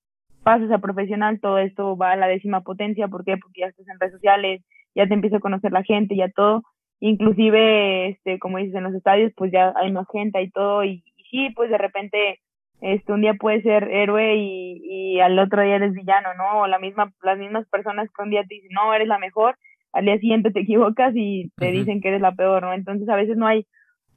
[0.43, 3.08] pasas a profesional, todo esto va a la décima potencia.
[3.08, 3.38] ¿Por qué?
[3.38, 4.62] Porque ya estás en redes sociales,
[4.95, 6.63] ya te empieza a conocer la gente, ya todo.
[6.99, 10.84] Inclusive, este, como dices, en los estadios, pues ya hay más gente y todo.
[10.84, 12.39] Y, sí, pues de repente,
[12.82, 16.62] este, un día puedes ser héroe y, y al otro día eres villano, ¿no?
[16.62, 19.58] O la misma, las mismas personas que un día te dicen, no, eres la mejor,
[19.93, 22.73] al día siguiente te equivocas y te dicen que eres la peor, ¿no?
[22.73, 23.65] Entonces a veces no hay,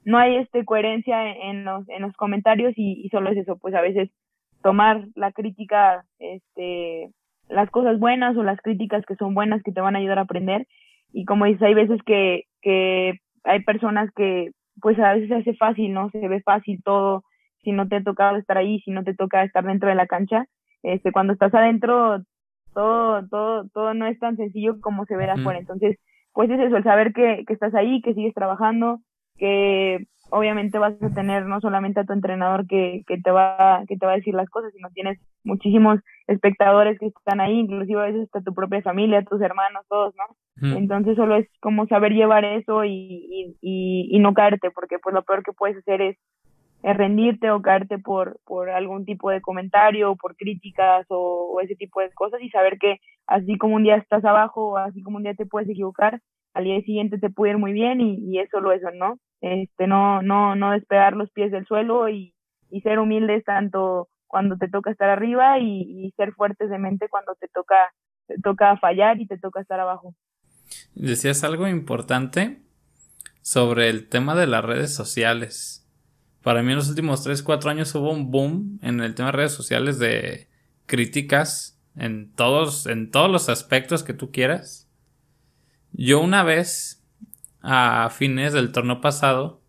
[0.03, 3.75] no hay este coherencia en los, en los comentarios y, y solo es eso, pues
[3.75, 4.09] a veces
[4.61, 7.09] tomar la crítica, este,
[7.47, 10.23] las cosas buenas o las críticas que son buenas que te van a ayudar a
[10.23, 10.67] aprender.
[11.13, 15.53] Y como dices, hay veces que, que hay personas que pues a veces se hace
[15.55, 16.09] fácil, ¿no?
[16.11, 17.23] Se ve fácil todo,
[17.63, 20.07] si no te ha tocado estar ahí, si no te toca estar dentro de la
[20.07, 20.45] cancha,
[20.83, 22.23] este, cuando estás adentro
[22.77, 25.57] todo, todo, todo no es tan sencillo como se verá afuera.
[25.57, 25.97] Entonces,
[26.31, 28.99] pues es eso, el saber que, que estás ahí, que sigues trabajando,
[29.35, 33.97] que obviamente vas a tener no solamente a tu entrenador que, que, te va, que
[33.97, 38.05] te va a decir las cosas, sino tienes muchísimos espectadores que están ahí, inclusive a
[38.05, 40.77] veces hasta tu propia familia, tus hermanos, todos, ¿no?
[40.77, 45.23] Entonces solo es como saber llevar eso y, y, y, no caerte, porque pues lo
[45.23, 46.17] peor que puedes hacer es,
[46.83, 52.11] rendirte o caerte por, por algún tipo de comentario, por críticas o, ese tipo de
[52.11, 55.33] cosas y saber que así como un día estás abajo o así como un día
[55.33, 56.21] te puedes equivocar,
[56.53, 59.17] al día siguiente te puede ir muy bien y, y es solo eso, ¿no?
[59.41, 62.33] Este, no, no, no despegar los pies del suelo y,
[62.69, 67.35] y ser humildes tanto cuando te toca estar arriba y, ser fuertes de mente cuando
[67.35, 67.75] te toca,
[68.27, 70.13] te toca fallar y te toca estar abajo.
[70.95, 72.61] Decías algo importante
[73.41, 75.86] sobre el tema de las redes sociales.
[76.47, 79.37] Para mí en los últimos 3, 4 años hubo un boom en el tema de
[79.37, 80.47] redes sociales de
[80.85, 84.87] críticas en todos, en todos los aspectos que tú quieras.
[85.91, 87.03] Yo una vez,
[87.61, 89.61] a fines del torneo pasado,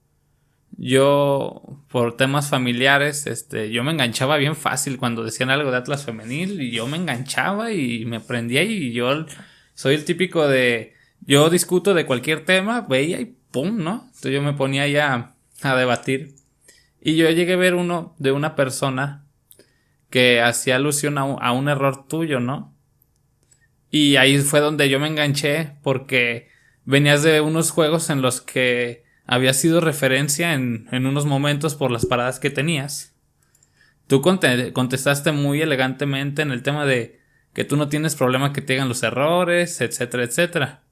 [0.77, 6.05] yo, por temas familiares, este, yo me enganchaba bien fácil cuando decían algo de Atlas
[6.05, 9.27] Femenil y yo me enganchaba y me prendía y yo
[9.75, 14.05] soy el típico de, yo discuto de cualquier tema, veía y pum, ¿no?
[14.05, 16.38] Entonces yo me ponía ya a debatir.
[17.00, 19.24] Y yo llegué a ver uno de una persona
[20.11, 22.74] que hacía alusión a un, a un error tuyo, ¿no?
[23.90, 26.48] Y ahí fue donde yo me enganché porque
[26.84, 31.90] venías de unos juegos en los que había sido referencia en, en unos momentos por
[31.90, 33.14] las paradas que tenías.
[34.06, 37.20] Tú contestaste muy elegantemente en el tema de
[37.52, 40.82] que tú no tienes problema que te digan los errores, etcétera, etcétera.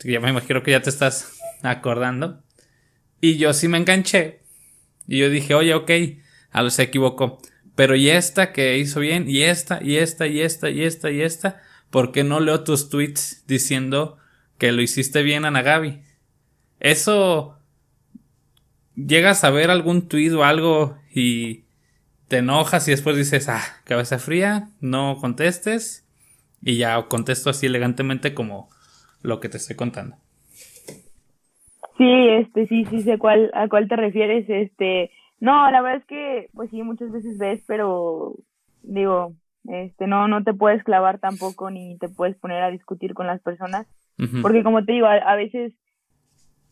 [0.00, 2.42] Ya me imagino que ya te estás acordando.
[3.20, 4.42] Y yo sí me enganché.
[5.08, 5.90] Y yo dije, oye, ok,
[6.52, 7.38] a lo se equivocó.
[7.74, 11.22] Pero y esta que hizo bien, y esta, y esta, y esta, y esta, y
[11.22, 11.62] esta.
[11.90, 14.18] ¿por qué no leo tus tweets diciendo
[14.58, 16.02] que lo hiciste bien, Anagabi?
[16.80, 17.58] Eso
[18.94, 21.64] llegas a ver algún tweet o algo y
[22.28, 26.04] te enojas y después dices, ah, cabeza fría, no contestes
[26.60, 28.68] y ya contesto así elegantemente como
[29.22, 30.16] lo que te estoy contando.
[31.98, 36.06] Sí, este, sí, sí sé cuál, a cuál te refieres, este, no, la verdad es
[36.06, 38.34] que, pues sí, muchas veces ves, pero
[38.82, 39.32] digo,
[39.64, 43.42] este, no, no te puedes clavar tampoco ni te puedes poner a discutir con las
[43.42, 43.88] personas,
[44.42, 45.74] porque como te digo, a, veces,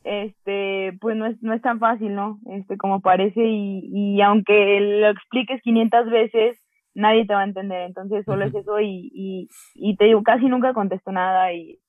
[0.04, 2.38] este, pues no es, no es tan fácil, ¿no?
[2.46, 6.56] Este, como parece y, y aunque lo expliques 500 veces,
[6.94, 10.46] nadie te va a entender, entonces solo es eso y, y, y te digo, casi
[10.46, 11.80] nunca contesto nada y,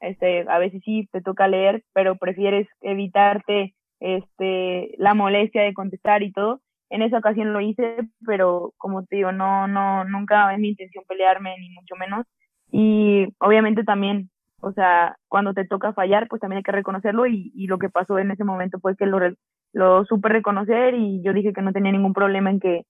[0.00, 6.22] este, a veces sí te toca leer, pero prefieres evitarte, este, la molestia de contestar
[6.22, 10.58] y todo, en esa ocasión lo hice, pero como te digo, no, no, nunca es
[10.58, 12.26] mi intención pelearme, ni mucho menos.
[12.70, 14.30] Y obviamente también,
[14.60, 17.88] o sea, cuando te toca fallar, pues también hay que reconocerlo y, y lo que
[17.88, 19.18] pasó en ese momento fue que lo,
[19.72, 22.84] lo supe reconocer y yo dije que no tenía ningún problema en que,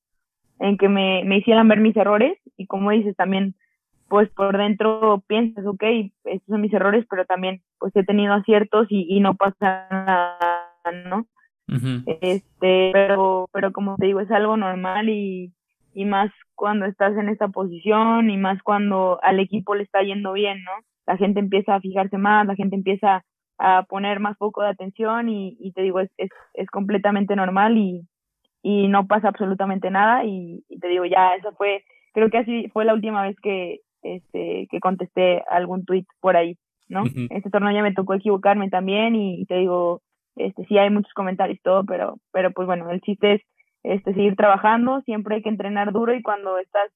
[0.58, 3.54] en que me, me hicieran ver mis errores y como dices también,
[4.08, 5.82] pues por dentro piensas, ok,
[6.24, 10.70] estos son mis errores, pero también pues he tenido aciertos y, y no pasa nada,
[11.06, 11.26] ¿no?
[12.20, 15.52] Este, pero, pero como te digo, es algo normal y,
[15.94, 20.32] y más cuando estás en esta posición y más cuando al equipo le está yendo
[20.32, 20.72] bien, ¿no?
[21.06, 23.24] La gente empieza a fijarse más, la gente empieza
[23.58, 27.76] a poner más poco de atención y, y te digo, es, es, es completamente normal
[27.76, 28.06] y,
[28.62, 32.84] y no pasa absolutamente nada y, te digo, ya, eso fue, creo que así fue
[32.84, 33.80] la última vez que,
[34.14, 36.56] este, que contesté algún tweet por ahí,
[36.88, 37.04] ¿no?
[37.30, 40.02] Este torneo ya me tocó equivocarme también y, y te digo,
[40.36, 43.42] este, sí hay muchos comentarios y todo, pero, pero pues bueno, el chiste es
[43.82, 46.90] este, seguir trabajando, siempre hay que entrenar duro y cuando estás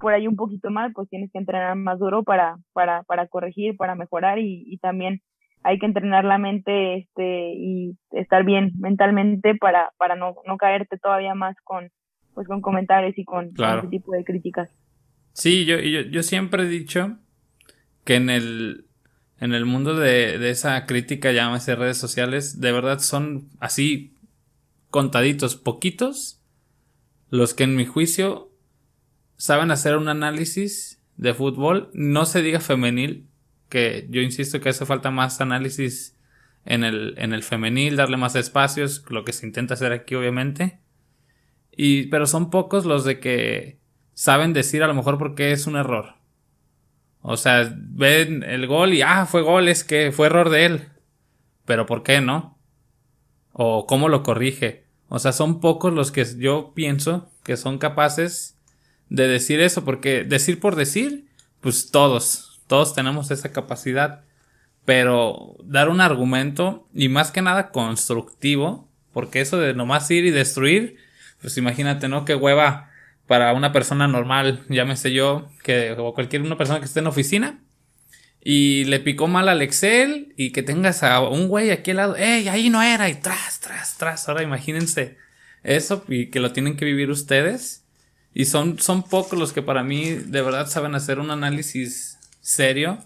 [0.00, 3.76] por ahí un poquito mal, pues tienes que entrenar más duro para, para, para corregir,
[3.76, 5.20] para mejorar y, y también
[5.62, 10.98] hay que entrenar la mente este, y estar bien mentalmente para, para no, no caerte
[10.98, 11.90] todavía más con,
[12.34, 14.70] pues, con comentarios y con, con ese tipo de críticas.
[15.36, 17.18] Sí, yo, yo, yo siempre he dicho
[18.04, 18.86] que en el,
[19.38, 24.14] en el mundo de, de esa crítica, llámese redes sociales, de verdad son así
[24.88, 26.40] contaditos, poquitos,
[27.28, 28.50] los que en mi juicio
[29.36, 33.26] saben hacer un análisis de fútbol, no se diga femenil,
[33.68, 36.16] que yo insisto que hace falta más análisis
[36.64, 40.80] en el, en el femenil, darle más espacios, lo que se intenta hacer aquí obviamente.
[41.76, 43.84] Y, pero son pocos los de que
[44.16, 46.14] saben decir a lo mejor por qué es un error.
[47.20, 50.88] O sea, ven el gol y, ah, fue gol, es que fue error de él.
[51.66, 52.58] Pero ¿por qué no?
[53.52, 54.86] O cómo lo corrige.
[55.08, 58.58] O sea, son pocos los que yo pienso que son capaces
[59.10, 61.26] de decir eso, porque decir por decir,
[61.60, 64.24] pues todos, todos tenemos esa capacidad.
[64.86, 70.30] pero dar un argumento y más que nada constructivo, porque eso de nomás ir y
[70.30, 70.96] destruir,
[71.40, 72.24] pues imagínate, ¿no?
[72.24, 72.90] Qué hueva
[73.26, 77.58] para una persona normal, llámese yo, que, o cualquier una persona que esté en oficina,
[78.42, 82.16] y le picó mal al Excel, y que tengas a un güey aquí al lado,
[82.16, 83.08] ¡ey, ahí no era!
[83.08, 84.28] Y tras, tras, tras.
[84.28, 85.16] Ahora imagínense
[85.64, 87.84] eso, y que lo tienen que vivir ustedes.
[88.32, 92.98] Y son, son pocos los que para mí de verdad saben hacer un análisis serio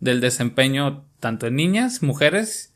[0.00, 2.72] del desempeño tanto en niñas, mujeres,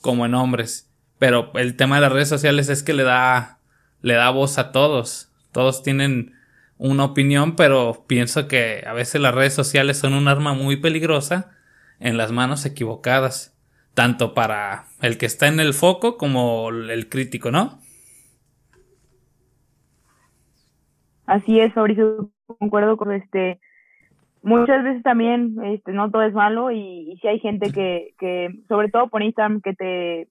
[0.00, 0.88] como en hombres.
[1.18, 3.60] Pero el tema de las redes sociales es que le da,
[4.02, 5.30] le da voz a todos.
[5.54, 6.34] Todos tienen
[6.76, 11.52] una opinión, pero pienso que a veces las redes sociales son un arma muy peligrosa
[11.98, 13.58] en las manos equivocadas.
[13.94, 17.78] Tanto para el que está en el foco como el crítico, ¿no?
[21.24, 23.60] Así es, Fabricio, concuerdo con este
[24.44, 28.90] muchas veces también este, no todo es malo y, si hay gente que, que, sobre
[28.90, 30.28] todo por Instagram, que te,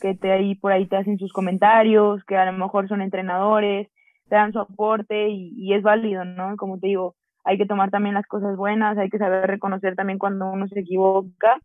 [0.00, 3.88] que te ahí por ahí te hacen sus comentarios, que a lo mejor son entrenadores,
[4.28, 6.56] te dan su aporte y, y es válido, ¿no?
[6.56, 7.14] Como te digo,
[7.44, 10.80] hay que tomar también las cosas buenas, hay que saber reconocer también cuando uno se
[10.80, 11.60] equivoca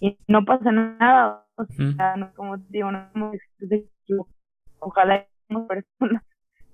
[0.00, 3.32] y no pasa nada, o sea, no, como te digo, no,
[4.80, 5.26] ojalá
[5.68, 6.22] personas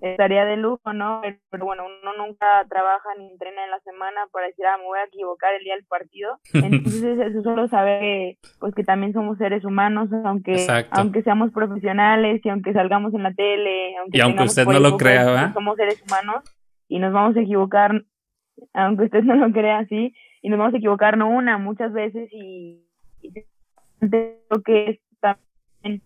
[0.03, 1.23] estaría de lujo, ¿no?
[1.51, 4.99] Pero bueno, uno nunca trabaja ni entrena en la semana para decir, ah, me voy
[4.99, 6.39] a equivocar el día del partido.
[6.53, 12.49] Entonces, eso solo sabe, pues que también somos seres humanos, aunque aunque seamos profesionales y
[12.49, 15.53] aunque salgamos en la tele, aunque y aunque usted no lo crea, ¿verdad?
[15.55, 16.43] Somos seres humanos
[16.89, 18.03] y nos vamos a equivocar,
[18.75, 22.29] aunque usted no lo crea así, y nos vamos a equivocar no una, muchas veces
[22.33, 22.85] y,
[23.21, 23.33] y
[24.51, 26.03] lo que es también,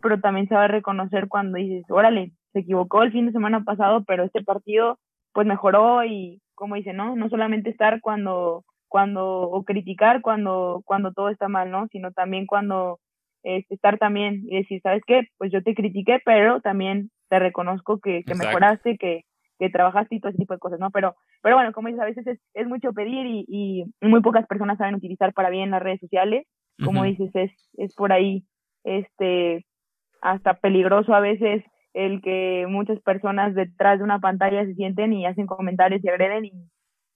[0.00, 3.64] pero también se va a reconocer cuando dices, órale, se equivocó el fin de semana
[3.64, 4.98] pasado, pero este partido
[5.32, 7.16] pues mejoró y como dice, ¿no?
[7.16, 11.86] No solamente estar cuando cuando o criticar cuando cuando todo está mal, ¿no?
[11.88, 12.98] Sino también cuando
[13.42, 15.28] este, estar también y decir, ¿sabes qué?
[15.38, 19.22] Pues yo te critiqué, pero también te reconozco que, que mejoraste, que,
[19.58, 20.90] que trabajaste y todo ese tipo de cosas, ¿no?
[20.90, 24.46] Pero, pero bueno, como dices, a veces es, es mucho pedir y, y, muy pocas
[24.46, 26.46] personas saben utilizar para bien las redes sociales.
[26.84, 28.44] Como dices, es, es por ahí,
[28.82, 29.64] este,
[30.20, 31.64] hasta peligroso a veces
[31.94, 36.46] el que muchas personas detrás de una pantalla se sienten y hacen comentarios y agreden
[36.46, 36.52] y,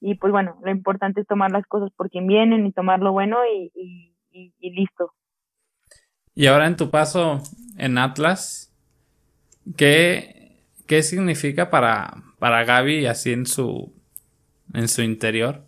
[0.01, 3.13] y pues bueno, lo importante es tomar las cosas por quien vienen y tomar lo
[3.13, 5.13] bueno y, y, y, listo.
[6.35, 7.41] Y ahora en tu paso
[7.79, 8.75] en Atlas,
[9.77, 13.95] ¿qué, qué significa para, para Gaby así en su,
[14.75, 15.65] en su interior?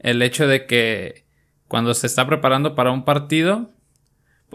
[0.00, 1.24] El hecho de que
[1.68, 3.70] cuando se está preparando para un partido,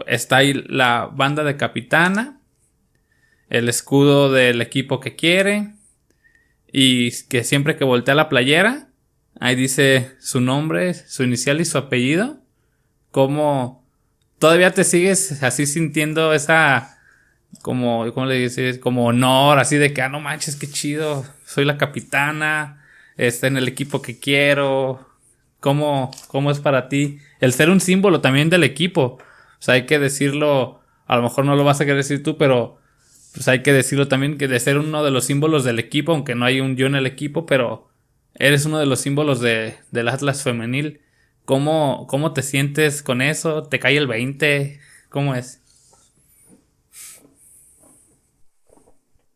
[0.06, 2.37] está ahí la banda de capitana
[3.50, 5.74] el escudo del equipo que quiere
[6.72, 8.88] y que siempre que voltea la playera,
[9.40, 12.38] ahí dice su nombre, su inicial y su apellido.
[13.10, 13.84] Como
[14.38, 16.98] todavía te sigues así sintiendo esa
[17.62, 18.78] como ¿cómo le dices?
[18.78, 22.84] como honor, así de que ah no manches, qué chido, soy la capitana,
[23.16, 25.06] está en el equipo que quiero.
[25.60, 29.18] ¿Cómo, ¿Cómo es para ti el ser un símbolo también del equipo?
[29.18, 32.36] O sea, hay que decirlo, a lo mejor no lo vas a querer decir tú,
[32.38, 32.78] pero
[33.32, 36.34] pues hay que decirlo también que de ser uno de los símbolos del equipo, aunque
[36.34, 37.88] no hay un yo en el equipo, pero
[38.34, 41.00] eres uno de los símbolos de, del Atlas femenil.
[41.44, 43.62] ¿Cómo, ¿Cómo te sientes con eso?
[43.62, 44.78] ¿Te cae el 20?
[45.08, 45.64] ¿Cómo es?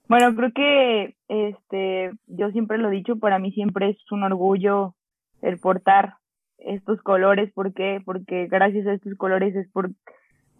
[0.08, 4.94] Bueno, creo que este yo siempre lo he dicho, para mí siempre es un orgullo
[5.40, 6.16] el portar
[6.58, 8.02] estos colores, ¿por qué?
[8.04, 9.90] Porque gracias a estos colores es por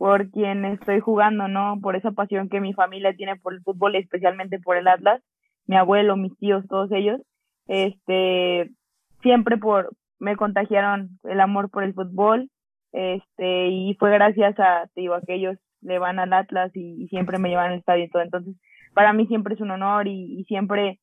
[0.03, 1.79] por quien estoy jugando, ¿no?
[1.81, 5.23] Por esa pasión que mi familia tiene por el fútbol, especialmente por el Atlas,
[5.69, 7.21] mi abuelo, mis tíos, todos ellos,
[7.69, 8.73] este,
[9.21, 12.51] siempre por, me contagiaron el amor por el fútbol,
[12.91, 17.07] este, y fue gracias a, te digo, a que ellos le van al Atlas y,
[17.07, 18.57] siempre me llevan al estadio y todo, entonces,
[18.95, 20.99] para mí siempre es un honor y, y siempre,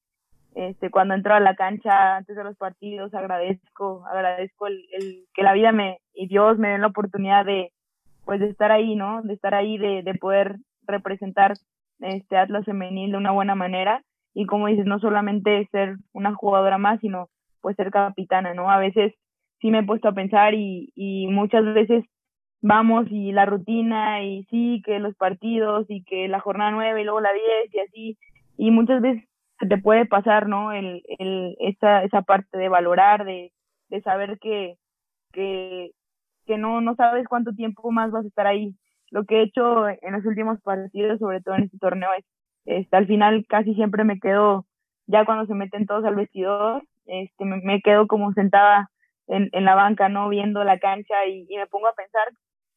[0.56, 5.44] este, cuando entro a la cancha antes de los partidos, agradezco, agradezco el, el que
[5.44, 7.72] la vida me, y Dios me den la oportunidad de,
[8.26, 9.22] pues de estar ahí, ¿no?
[9.24, 11.54] De estar ahí, de, de poder representar
[12.00, 14.04] este Atlas femenil de una buena manera
[14.34, 17.30] y como dices, no solamente ser una jugadora más, sino
[17.62, 18.72] pues ser capitana, ¿no?
[18.72, 19.14] A veces
[19.60, 22.06] sí me he puesto a pensar y, y muchas veces
[22.62, 27.04] vamos y la rutina y sí, que los partidos y que la jornada nueve y
[27.04, 28.18] luego la diez y así,
[28.58, 29.24] y muchas veces
[29.68, 30.72] te puede pasar, ¿no?
[30.72, 33.52] El, el, esa, esa parte de valorar, de,
[33.90, 34.76] de saber que,
[35.34, 35.92] que
[36.50, 38.76] que no, no sabes cuánto tiempo más vas a estar ahí.
[39.12, 42.26] Lo que he hecho en los últimos partidos, sobre todo en este torneo, es,
[42.66, 44.66] este, al final casi siempre me quedo,
[45.06, 48.90] ya cuando se meten todos al vestidor, este, me, quedo como sentada
[49.28, 50.28] en, en la banca, ¿no?
[50.28, 52.28] Viendo la cancha y, y me pongo a pensar,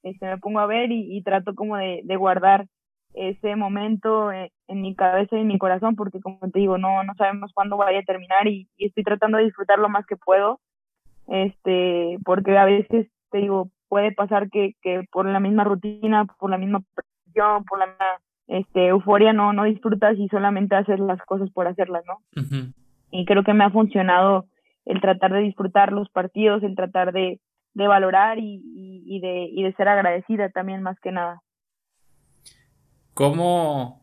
[0.03, 2.67] este, me pongo a ver y, y trato como de, de guardar
[3.15, 7.15] ese momento en, mi cabeza y en mi corazón, porque como te digo, no, no
[7.15, 10.61] sabemos cuándo vaya a terminar y, y, estoy tratando de disfrutar lo más que puedo,
[11.29, 16.51] este, porque a veces, te digo, puede pasar que, que por la misma rutina, por
[16.51, 18.07] la misma presión, por la misma
[18.47, 22.19] este, euforia, no, no disfrutas y solamente haces las cosas por hacerlas, ¿no?
[23.11, 24.47] Y creo que me ha funcionado
[24.85, 27.41] el tratar de disfrutar los partidos, el tratar de,
[27.75, 28.63] de valorar y,
[29.07, 31.41] y, de, y de ser agradecida también más que nada.
[33.15, 34.03] ¿Cómo?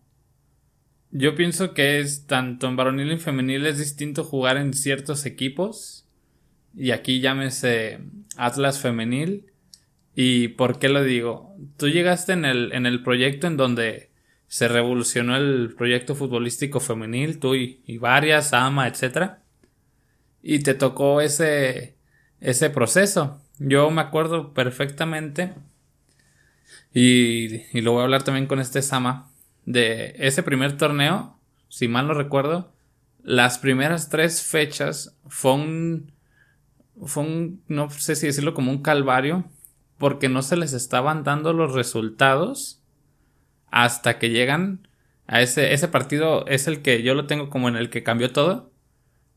[1.11, 5.25] Yo pienso que es tanto en varonil y en femenil es distinto jugar en ciertos
[5.25, 6.08] equipos.
[6.79, 7.99] Y aquí llámese
[8.37, 9.45] Atlas Femenil.
[10.15, 11.55] ¿Y por qué lo digo?
[11.77, 14.09] Tú llegaste en el, en el proyecto en donde
[14.47, 19.43] se revolucionó el proyecto futbolístico femenil, tú y, y varias, Ama, etcétera
[20.41, 21.95] y te tocó ese,
[22.39, 23.41] ese proceso.
[23.59, 25.53] Yo me acuerdo perfectamente,
[26.93, 29.29] y, y lo voy a hablar también con este Sama,
[29.65, 32.73] de ese primer torneo, si mal no recuerdo,
[33.21, 35.51] las primeras tres fechas fue
[37.05, 39.45] fue un, no sé si decirlo como un calvario,
[39.97, 42.81] porque no se les estaban dando los resultados
[43.71, 44.87] hasta que llegan
[45.27, 48.31] a ese, ese partido, es el que yo lo tengo como en el que cambió
[48.31, 48.69] todo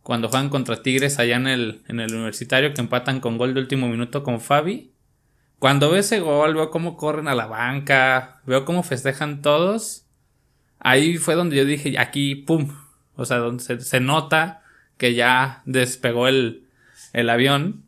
[0.03, 3.61] cuando juegan contra Tigres allá en el, en el universitario que empatan con gol de
[3.61, 4.93] último minuto con Fabi.
[5.59, 10.07] Cuando veo ese gol, veo cómo corren a la banca, veo cómo festejan todos.
[10.81, 12.75] Ahí fue donde yo dije, aquí, pum.
[13.15, 14.63] O sea, donde se, nota
[14.97, 16.62] que ya despegó el,
[17.13, 17.85] el avión.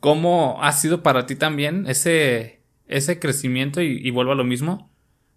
[0.00, 3.80] ¿Cómo ha sido para ti también ese, ese crecimiento?
[3.80, 4.90] Y, vuelvo a lo mismo.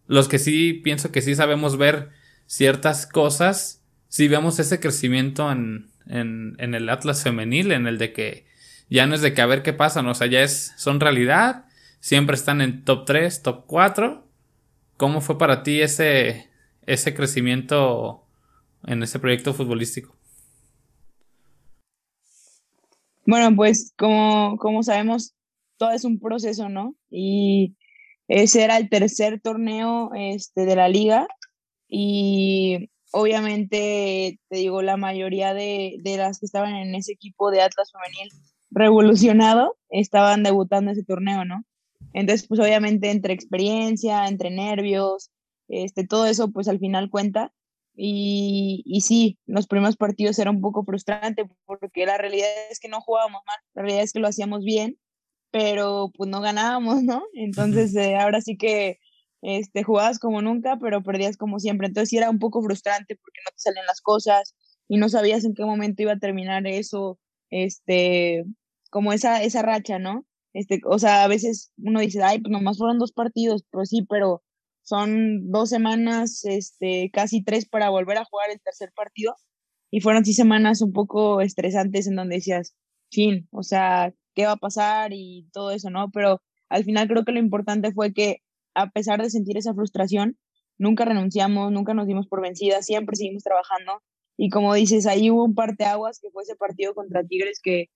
[0.07, 2.09] Los que sí pienso que sí sabemos ver
[2.45, 8.11] ciertas cosas si vemos ese crecimiento en, en, en, el Atlas femenil, en el de
[8.11, 8.45] que
[8.89, 10.11] ya no es de que a ver qué pasa, ¿no?
[10.11, 11.65] o sea, ya es, son realidad,
[12.01, 14.27] siempre están en top 3, top 4.
[14.97, 16.49] ¿Cómo fue para ti ese,
[16.85, 18.25] ese crecimiento
[18.85, 20.15] en ese proyecto futbolístico?
[23.25, 25.35] Bueno, pues como, como sabemos,
[25.77, 26.95] todo es un proceso, ¿no?
[27.09, 27.75] Y
[28.27, 31.27] ese era el tercer torneo este, de la liga
[31.87, 37.61] y obviamente, te digo, la mayoría de, de, las que estaban en ese equipo de
[37.61, 38.31] Atlas Femenil
[38.71, 41.65] revolucionado estaban debutando ese torneo, ¿no?
[42.13, 45.29] Entonces, pues obviamente entre experiencia, entre nervios,
[45.67, 47.53] este, todo eso, pues al final cuenta.
[47.93, 52.87] Y, y sí, los primeros partidos era un poco frustrante porque la realidad es que
[52.87, 54.97] no jugábamos mal, la realidad es que lo hacíamos bien,
[55.51, 57.23] pero pues no ganábamos, ¿no?
[57.33, 58.99] Entonces, eh, ahora sí que
[59.41, 61.87] este, jugabas como nunca, pero perdías como siempre.
[61.87, 64.55] Entonces sí era un poco frustrante porque no te salen las cosas
[64.87, 67.19] y no sabías en qué momento iba a terminar eso,
[67.49, 68.45] este,
[68.89, 70.25] como esa, esa racha, ¿no?
[70.53, 74.05] Este, o sea, a veces uno dice, ay, pues nomás fueron dos partidos, pues sí,
[74.07, 74.43] pero
[74.83, 79.35] son dos semanas, este, casi tres para volver a jugar el tercer partido.
[79.91, 82.75] Y fueron sí semanas un poco estresantes en donde decías,
[83.11, 85.11] fin, o sea, ¿qué va a pasar?
[85.13, 86.09] Y todo eso, ¿no?
[86.11, 88.37] Pero al final creo que lo importante fue que
[88.73, 90.37] a pesar de sentir esa frustración,
[90.77, 94.01] nunca renunciamos, nunca nos dimos por vencidas, siempre seguimos trabajando.
[94.37, 97.89] Y como dices, ahí hubo un parteaguas que fue ese partido contra Tigres que,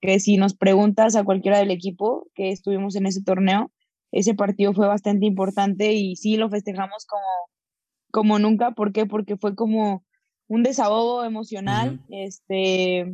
[0.00, 3.72] que si nos preguntas a cualquiera del equipo que estuvimos en ese torneo,
[4.12, 7.22] ese partido fue bastante importante y sí lo festejamos como,
[8.10, 8.72] como nunca.
[8.72, 9.06] ¿Por qué?
[9.06, 10.04] Porque fue como
[10.48, 13.12] un desahogo emocional, este,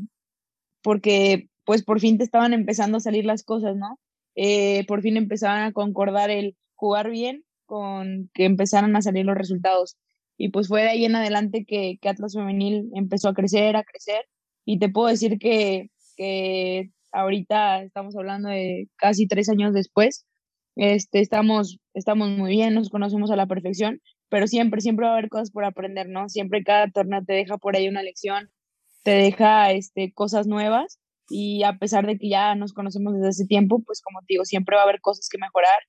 [0.83, 3.99] porque pues por fin te estaban empezando a salir las cosas, ¿no?
[4.35, 9.37] Eh, por fin empezaban a concordar el, jugar bien con que empezaran a salir los
[9.37, 9.97] resultados.
[10.37, 13.85] Y pues fue de ahí en adelante que, que Atlas Femenil empezó a crecer, a
[13.85, 14.25] crecer.
[14.65, 20.25] Y te puedo decir que, que ahorita estamos hablando de casi tres años después.
[20.79, 25.19] Este, estamos, estamos muy bien, nos conocemos a la perfección, pero siempre, siempre va a
[25.19, 26.29] haber cosas por aprender, ¿no?
[26.29, 28.49] Siempre cada torneo te deja por ahí una lección,
[29.03, 33.47] te deja este, cosas nuevas y a pesar de que ya nos conocemos desde hace
[33.47, 35.81] tiempo, pues como te digo, siempre va a haber cosas que mejorar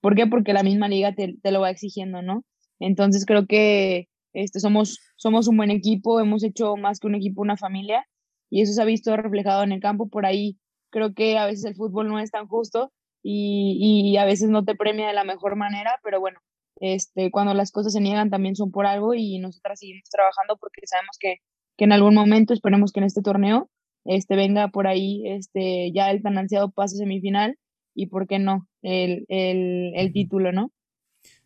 [0.00, 0.26] ¿Por qué?
[0.26, 2.44] Porque la misma liga te, te lo va exigiendo, ¿no?
[2.78, 7.42] Entonces creo que este, somos, somos un buen equipo, hemos hecho más que un equipo,
[7.42, 8.06] una familia,
[8.50, 10.08] y eso se ha visto reflejado en el campo.
[10.08, 10.58] Por ahí
[10.90, 12.92] creo que a veces el fútbol no es tan justo
[13.22, 16.40] y, y a veces no te premia de la mejor manera, pero bueno,
[16.80, 20.82] este, cuando las cosas se niegan también son por algo y nosotras seguimos trabajando porque
[20.86, 21.36] sabemos que,
[21.76, 23.70] que en algún momento, esperemos que en este torneo,
[24.04, 27.58] este, venga por ahí este, ya el tan ansiado pase semifinal
[27.94, 30.72] y por qué no el, el, el título, ¿no?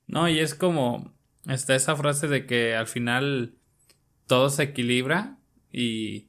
[0.07, 1.13] No, y es como
[1.49, 3.55] está esa frase de que al final
[4.27, 5.39] todo se equilibra
[5.73, 6.29] y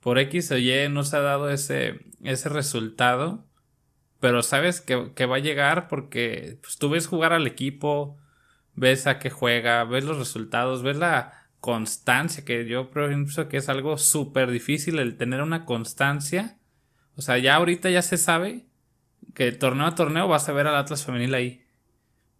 [0.00, 3.46] por X o Y no se ha dado ese, ese resultado,
[4.22, 8.20] pero sabes que, que va a llegar porque pues, tú ves jugar al equipo,
[8.76, 13.68] ves a qué juega, ves los resultados, ves la constancia, que yo pienso que es
[13.68, 16.56] algo súper difícil el tener una constancia.
[17.16, 18.64] O sea, ya ahorita ya se sabe
[19.34, 21.64] que torneo a torneo vas a ver al Atlas femenil ahí.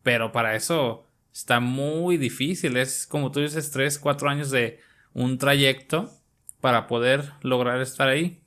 [0.04, 2.76] Pero para eso está muy difícil.
[2.76, 4.78] Es como tú dices, tres, cuatro años de
[5.14, 6.12] un trayecto
[6.60, 8.40] para poder lograr estar ahí.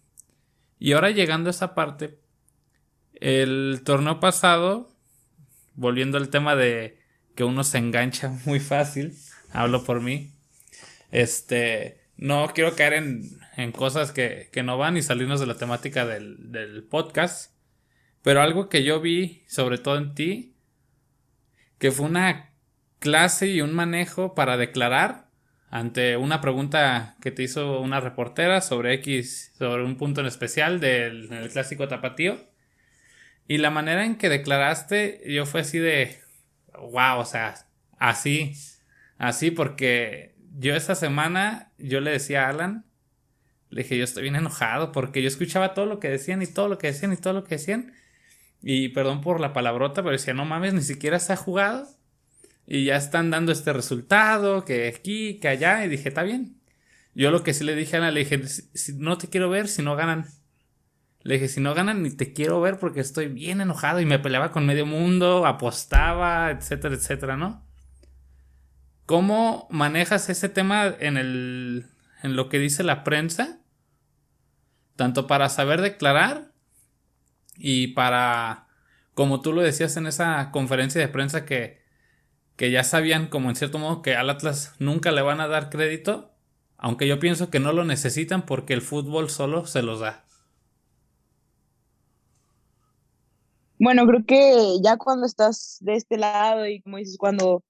[0.79, 2.23] Y ahora llegando a esa parte,
[3.21, 4.91] el torneo pasado,
[5.75, 6.99] volviendo al tema de
[7.35, 9.15] que uno se engancha muy fácil,
[9.51, 10.31] hablo por mí,
[11.11, 15.57] este, no quiero caer en, en cosas que, que, no van y salirnos de la
[15.57, 17.53] temática del, del podcast,
[18.21, 20.55] pero algo que yo vi, sobre todo en ti,
[21.77, 22.53] que fue una
[22.99, 25.25] clase y un manejo para declarar
[25.69, 30.79] ante una pregunta que te hizo una reportera sobre X, sobre un punto en especial
[30.79, 32.37] del, del clásico tapatío.
[33.47, 36.19] Y la manera en que declaraste, yo fue así de,
[36.73, 37.55] wow, o sea,
[37.97, 38.53] así,
[39.17, 42.85] así porque yo esta semana, yo le decía a Alan,
[43.69, 46.69] le dije, yo estoy bien enojado porque yo escuchaba todo lo que decían y todo
[46.69, 47.93] lo que decían y todo lo que decían.
[48.61, 51.87] Y perdón por la palabrota, pero decía, no mames, ni siquiera se ha jugado.
[52.65, 55.85] Y ya están dando este resultado, que aquí, que allá.
[55.85, 56.55] Y dije, está bien.
[57.13, 58.41] Yo lo que sí le dije a Alan, le dije,
[58.95, 60.25] no te quiero ver si no ganan.
[61.25, 64.19] Le dije, si no ganan ni te quiero ver porque estoy bien enojado y me
[64.19, 67.65] peleaba con medio mundo, apostaba, etcétera, etcétera, ¿no?
[69.07, 71.87] ¿Cómo manejas ese tema en el
[72.21, 73.57] en lo que dice la prensa?
[74.95, 76.51] Tanto para saber declarar
[77.57, 78.67] y para
[79.15, 81.81] como tú lo decías en esa conferencia de prensa que
[82.55, 85.71] que ya sabían como en cierto modo que al Atlas nunca le van a dar
[85.71, 86.35] crédito,
[86.77, 90.25] aunque yo pienso que no lo necesitan porque el fútbol solo se los da.
[93.79, 97.63] Bueno, creo que ya cuando estás de este lado y como dices, cuando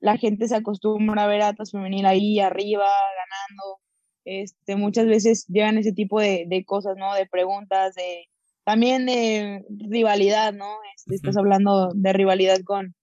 [0.00, 3.80] la gente se acostumbra a ver a Atlas Femenil ahí arriba, ganando,
[4.24, 7.14] este, muchas veces llegan ese tipo de, de cosas, ¿no?
[7.14, 8.26] De preguntas, de
[8.64, 10.66] también de rivalidad, ¿no?
[10.94, 12.94] Este, estás hablando de rivalidad con,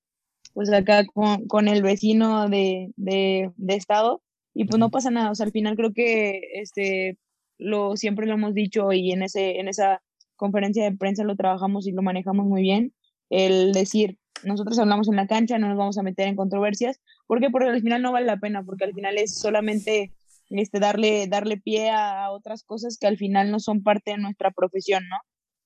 [0.54, 4.22] pues acá con, con el vecino de, de, de, estado
[4.54, 7.18] y pues no pasa nada, o sea, al final creo que este,
[7.58, 10.04] lo, siempre lo hemos dicho y en, ese, en esa
[10.36, 12.94] conferencia de prensa lo trabajamos y lo manejamos muy bien,
[13.30, 17.50] el decir, nosotros hablamos en la cancha, no nos vamos a meter en controversias, porque
[17.50, 20.14] Porque al final no vale la pena, porque al final es solamente
[20.50, 24.52] este, darle, darle pie a otras cosas que al final no son parte de nuestra
[24.52, 25.18] profesión, ¿no?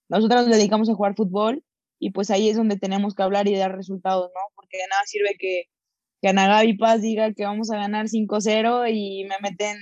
[0.09, 1.63] Nosotros nos dedicamos a jugar fútbol
[1.99, 4.41] y pues ahí es donde tenemos que hablar y dar resultados, ¿no?
[4.55, 5.63] Porque de nada sirve que,
[6.21, 9.77] que Ana Gaby Paz diga que vamos a ganar 5-0 y me meten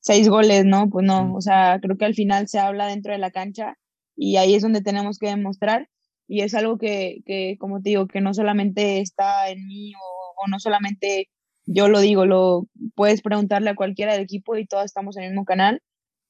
[0.00, 0.88] seis goles, ¿no?
[0.90, 3.76] Pues no, o sea, creo que al final se habla dentro de la cancha
[4.16, 5.88] y ahí es donde tenemos que demostrar
[6.28, 10.48] y es algo que, que como te digo, que no solamente está en mí o,
[10.48, 11.28] no solamente
[11.66, 15.30] yo lo digo, lo puedes preguntarle a cualquiera del equipo y todas estamos en el
[15.30, 15.82] mismo canal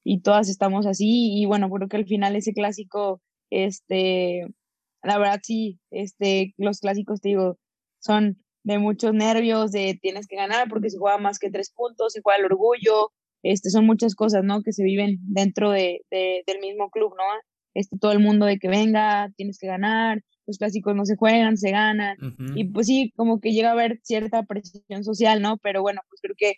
[0.03, 3.21] y todas estamos así y bueno, creo que al final ese clásico,
[3.51, 4.47] este,
[5.03, 7.57] la verdad sí, este, los clásicos, te digo,
[7.99, 12.13] son de muchos nervios, de tienes que ganar porque se juega más que tres puntos,
[12.13, 13.11] se juega el orgullo,
[13.43, 14.61] este, son muchas cosas, ¿no?
[14.63, 17.23] Que se viven dentro de, de, del mismo club, ¿no?
[17.77, 21.57] Este, todo el mundo de que venga, tienes que ganar, los clásicos no se juegan,
[21.57, 22.53] se ganan, uh -huh.
[22.55, 25.57] y pues sí, como que llega a haber cierta presión social, ¿no?
[25.57, 26.55] Pero bueno, pues creo que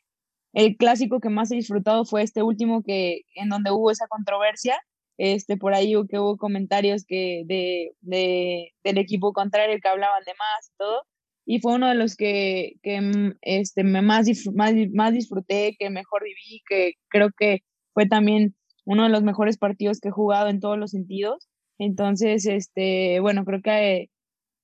[0.54, 4.80] el clásico que más he disfrutado fue este último que, en donde hubo esa controversia,
[5.18, 10.34] este, por ahí que hubo comentarios que de, de, del equipo contrario que hablaban de
[10.34, 11.04] más y todo,
[11.46, 16.24] y fue uno de los que, que este, me más, más, más disfruté, que mejor
[16.24, 17.64] viví, que creo que
[17.94, 18.56] fue también
[18.90, 21.48] uno de los mejores partidos que he jugado en todos los sentidos.
[21.78, 24.10] Entonces, este, bueno, creo que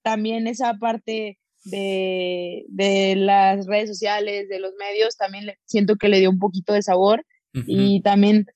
[0.02, 6.20] también esa parte de, de las redes sociales, de los medios, también siento que le
[6.20, 7.24] dio un poquito de sabor.
[7.54, 7.66] Uh -huh.
[7.68, 8.48] Y también,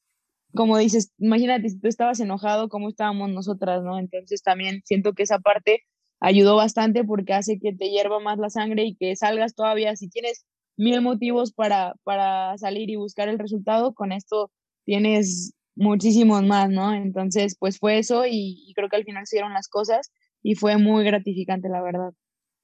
[0.55, 3.99] como dices, imagínate si tú estabas enojado, cómo estábamos nosotras, ¿no?
[3.99, 5.83] Entonces también siento que esa parte
[6.19, 10.09] ayudó bastante porque hace que te hierva más la sangre y que salgas todavía, si
[10.09, 10.47] tienes
[10.77, 14.49] mil motivos para, para salir y buscar el resultado, con esto
[14.83, 16.93] tienes muchísimos más, ¿no?
[16.93, 20.11] Entonces, pues fue eso y, y, creo que al final se dieron las cosas
[20.43, 22.13] y fue muy gratificante, la verdad.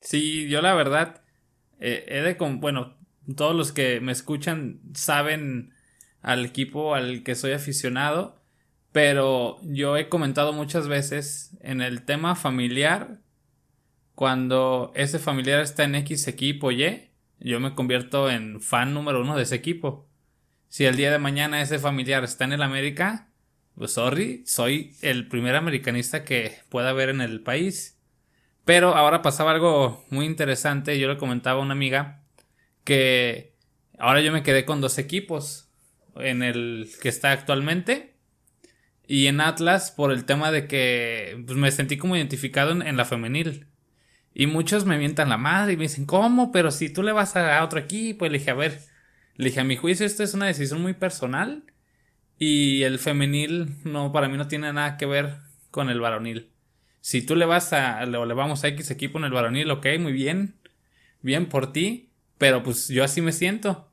[0.02, 1.24] Sí, yo la verdad,
[1.80, 2.98] eh, he de con, bueno,
[3.36, 5.74] todos los que me escuchan saben
[6.22, 8.42] al equipo al que soy aficionado,
[8.92, 13.20] pero yo he comentado muchas veces en el tema familiar,
[14.14, 19.36] cuando ese familiar está en X equipo Y, yo me convierto en fan número uno
[19.36, 20.08] de ese equipo
[20.76, 23.30] si el día de mañana ese familiar está en el América,
[23.76, 27.98] pues sorry, soy el primer americanista que pueda haber en el país.
[28.66, 32.26] Pero ahora pasaba algo muy interesante, yo le comentaba a una amiga
[32.84, 33.56] que
[33.98, 35.70] ahora yo me quedé con dos equipos
[36.18, 38.18] en el que está actualmente
[39.08, 43.06] y en Atlas por el tema de que pues, me sentí como identificado en, la
[43.06, 43.68] femenil.
[44.34, 46.52] Y muchos me mientan la madre y me dicen, ¿cómo?
[46.52, 48.82] Pero si tú le vas a, otro equipo, y le dije, a ver,
[49.36, 51.64] le dije, a mi juicio esto es una decisión muy personal
[52.38, 55.38] y el femenil no, para mí no tiene nada que ver
[55.72, 56.52] con el varonil.
[57.02, 59.88] Si tú le vas a, o le vamos a X equipo en el varonil, ok,
[60.00, 60.56] muy bien,
[61.22, 63.92] bien por ti, pero pues yo así me siento.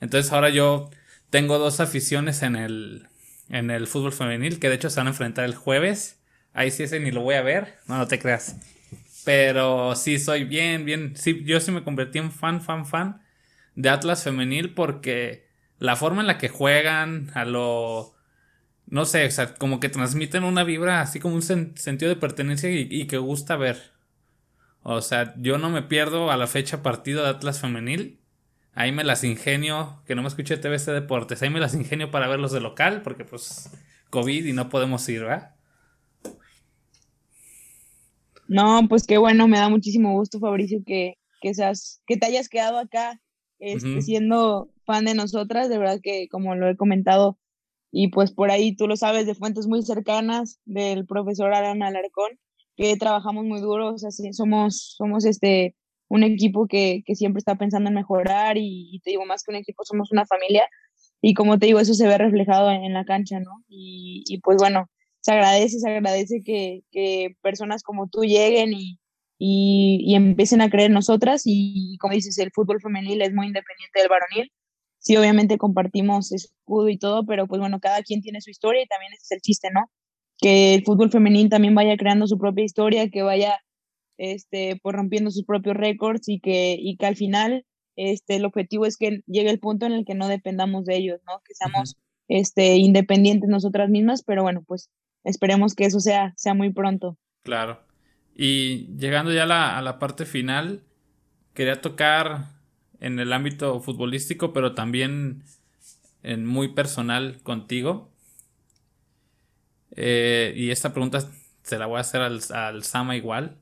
[0.00, 0.90] Entonces ahora yo
[1.30, 3.08] tengo dos aficiones en el,
[3.48, 6.20] en el fútbol femenil, que de hecho se van a enfrentar el jueves.
[6.52, 8.56] Ahí sí ese ni lo voy a ver, no, no te creas.
[9.24, 13.25] Pero sí soy bien, bien, sí, yo sí me convertí en fan, fan, fan
[13.76, 15.46] de Atlas femenil porque
[15.78, 18.14] la forma en la que juegan, a lo...
[18.86, 22.70] No sé, o sea, como que transmiten una vibra así como un sentido de pertenencia
[22.70, 23.92] y, que gusta ver.
[24.82, 28.20] O sea, yo no me pierdo a la fecha partido de Atlas femenil.
[28.72, 32.28] Ahí me las ingenio, que no me escuché TVC Deportes, ahí me las ingenio para
[32.28, 33.70] verlos de local, porque pues
[34.10, 35.56] COVID y no podemos ir, ¿verdad?
[38.46, 42.48] No, pues qué bueno, me da muchísimo gusto, Fabricio, que, que seas, que te hayas
[42.48, 43.20] quedado acá,
[43.58, 47.38] este, siendo fan de nosotras, de verdad que como lo he comentado,
[47.90, 52.38] y pues por ahí tú lo sabes de fuentes muy cercanas del profesor Alan Alarcón,
[52.76, 55.74] que trabajamos muy duro, o sea, somos, somos este,
[56.08, 59.56] un equipo que, que, siempre está pensando en mejorar y, te digo, más que un
[59.56, 60.68] equipo, somos una familia
[61.22, 63.64] y como te digo, eso se ve reflejado en, la cancha, ¿no?
[63.68, 64.90] Y, y, pues bueno,
[65.20, 68.98] se agradece, se agradece que, que personas como tú lleguen y,
[69.38, 74.00] y, empiecen a creer en nosotras y como dices, el fútbol femenil es muy independiente
[74.00, 74.52] del varonil.
[74.98, 78.86] Sí, obviamente compartimos escudo y todo, pero pues bueno, cada quien tiene su historia y
[78.86, 79.90] también ese es el chiste, ¿no?
[80.38, 83.60] Que el fútbol femenil también vaya creando su propia historia, que vaya
[84.18, 87.64] este, pues rompiendo sus propios récords y que, y que al final
[87.96, 91.20] este, el objetivo es que llegue el punto en el que no dependamos de ellos,
[91.26, 91.40] ¿no?
[91.44, 91.96] Que seamos
[92.28, 94.90] este, independientes nosotras mismas, pero bueno, pues
[95.24, 97.16] esperemos que eso sea, sea muy pronto.
[97.42, 97.85] Claro.
[98.36, 100.82] Y llegando ya a la, parte final,
[101.54, 102.50] quería tocar
[103.00, 105.42] en el ámbito futbolístico, pero también
[106.22, 108.12] en muy personal contigo.
[109.92, 111.26] Eh, y esta pregunta
[111.62, 113.56] se la voy a hacer al, al Sama igual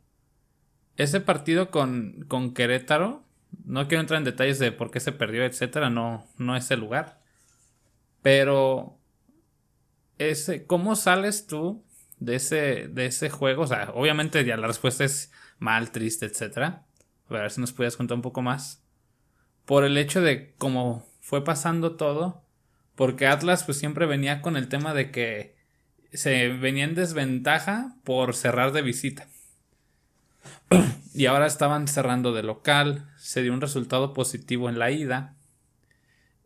[0.96, 3.24] ese partido con, con Querétaro,
[3.64, 6.80] no quiero entrar en detalles de por qué se perdió, etcétera, no, no es el
[6.80, 7.20] lugar.
[8.22, 8.98] Pero
[10.18, 11.83] ese, ¿cómo sales tú
[12.24, 13.62] de ese, de ese juego?
[13.62, 16.86] O sea, obviamente ya la respuesta es mal, triste, etcétera.
[17.28, 18.82] A ver si nos pudieras contar un poco más.
[19.64, 22.44] Por el hecho de cómo fue pasando todo.
[22.94, 25.56] Porque Atlas pues siempre venía con el tema de que
[26.12, 29.26] se venía en desventaja por cerrar de visita.
[31.14, 35.34] y ahora estaban cerrando de local, se dio un resultado positivo en la ida.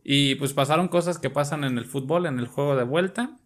[0.03, 3.37] Y pues pasaron cosas que pasan en el fútbol, en el juego de vuelta.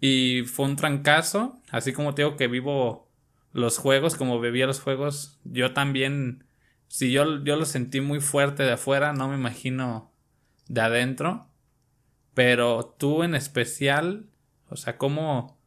[0.00, 3.10] Y fue un trancazo, así como te digo que vivo
[3.52, 6.44] los juegos, como bebía los juegos, yo también,
[6.86, 10.12] si yo, yo lo sentí muy fuerte de afuera, no me imagino
[10.68, 11.48] de adentro.
[12.34, 14.30] Pero tú en especial,
[14.68, 15.58] o sea, ¿cómo,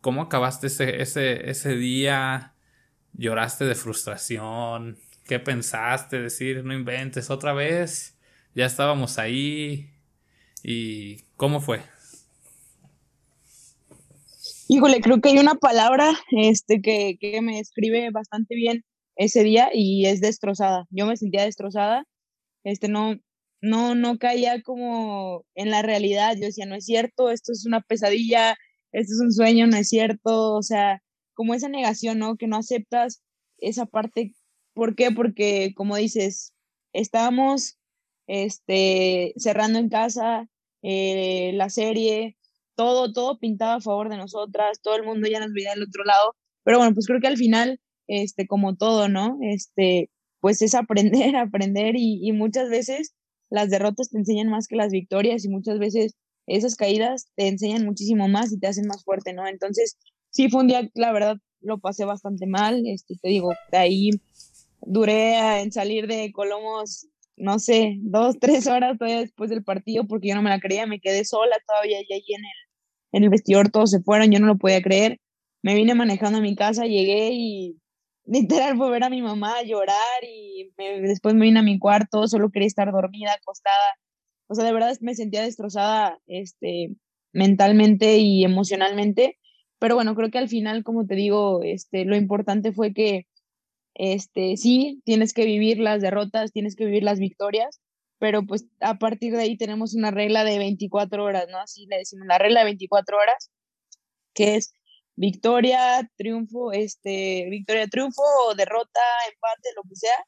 [0.00, 2.52] cómo acabaste ese, ese, ese día?
[3.14, 8.18] lloraste de frustración, qué pensaste, decir, no inventes otra vez,
[8.54, 9.90] ya estábamos ahí
[10.62, 11.82] y cómo fue.
[14.74, 19.68] Híjole, creo que hay una palabra este, que, que me describe bastante bien ese día
[19.70, 20.86] y es destrozada.
[20.88, 22.06] Yo me sentía destrozada,
[22.64, 23.16] este, no,
[23.60, 26.36] no, no caía como en la realidad.
[26.36, 28.56] Yo decía, no es cierto, esto es una pesadilla,
[28.92, 30.54] esto es un sueño, no es cierto.
[30.54, 31.02] O sea,
[31.34, 32.36] como esa negación, ¿no?
[32.38, 33.22] Que no aceptas
[33.58, 34.32] esa parte.
[34.72, 35.10] ¿Por qué?
[35.10, 36.54] Porque, como dices,
[36.94, 37.78] estábamos
[38.26, 40.48] este, cerrando en casa
[40.80, 42.38] eh, la serie,
[42.74, 46.04] todo, todo pintaba a favor de nosotras, todo el mundo ya nos veía del otro
[46.04, 46.34] lado.
[46.64, 49.38] Pero bueno, pues creo que al final, este, como todo, ¿no?
[49.42, 50.10] Este,
[50.40, 53.14] pues es aprender, aprender y, y muchas veces
[53.50, 56.14] las derrotas te enseñan más que las victorias y muchas veces
[56.46, 59.46] esas caídas te enseñan muchísimo más y te hacen más fuerte, ¿no?
[59.46, 59.98] Entonces,
[60.30, 62.82] sí fue un día, la verdad, lo pasé bastante mal.
[62.86, 64.10] Este, te digo, de ahí
[64.80, 70.28] duré en salir de Colomos, no sé, dos, tres horas todavía después del partido porque
[70.28, 72.61] yo no me la creía, me quedé sola todavía ahí en el,
[73.12, 75.18] en el vestidor, todos se fueron, yo no lo podía creer.
[75.62, 77.76] Me vine manejando a mi casa, llegué y
[78.24, 80.70] literal fue ver a mi mamá llorar y
[81.02, 83.96] después me vine a mi cuarto, solo quería estar dormida, acostada.
[84.48, 86.94] o sea, de verdad me sentía destrozada, este,
[87.32, 89.38] mentalmente y emocionalmente,
[89.78, 93.26] pero bueno, creo que al final, como te digo, este, lo importante fue que,
[93.94, 97.80] este, sí, tienes que vivir las derrotas, tienes que vivir las victorias,
[98.22, 101.58] pero pues a partir de ahí tenemos una regla de 24 horas, ¿no?
[101.58, 103.50] Así le decimos, la regla de 24 horas,
[104.32, 104.76] que es
[105.16, 108.22] victoria, triunfo, este, victoria, triunfo,
[108.56, 110.24] derrota, empate, lo que sea,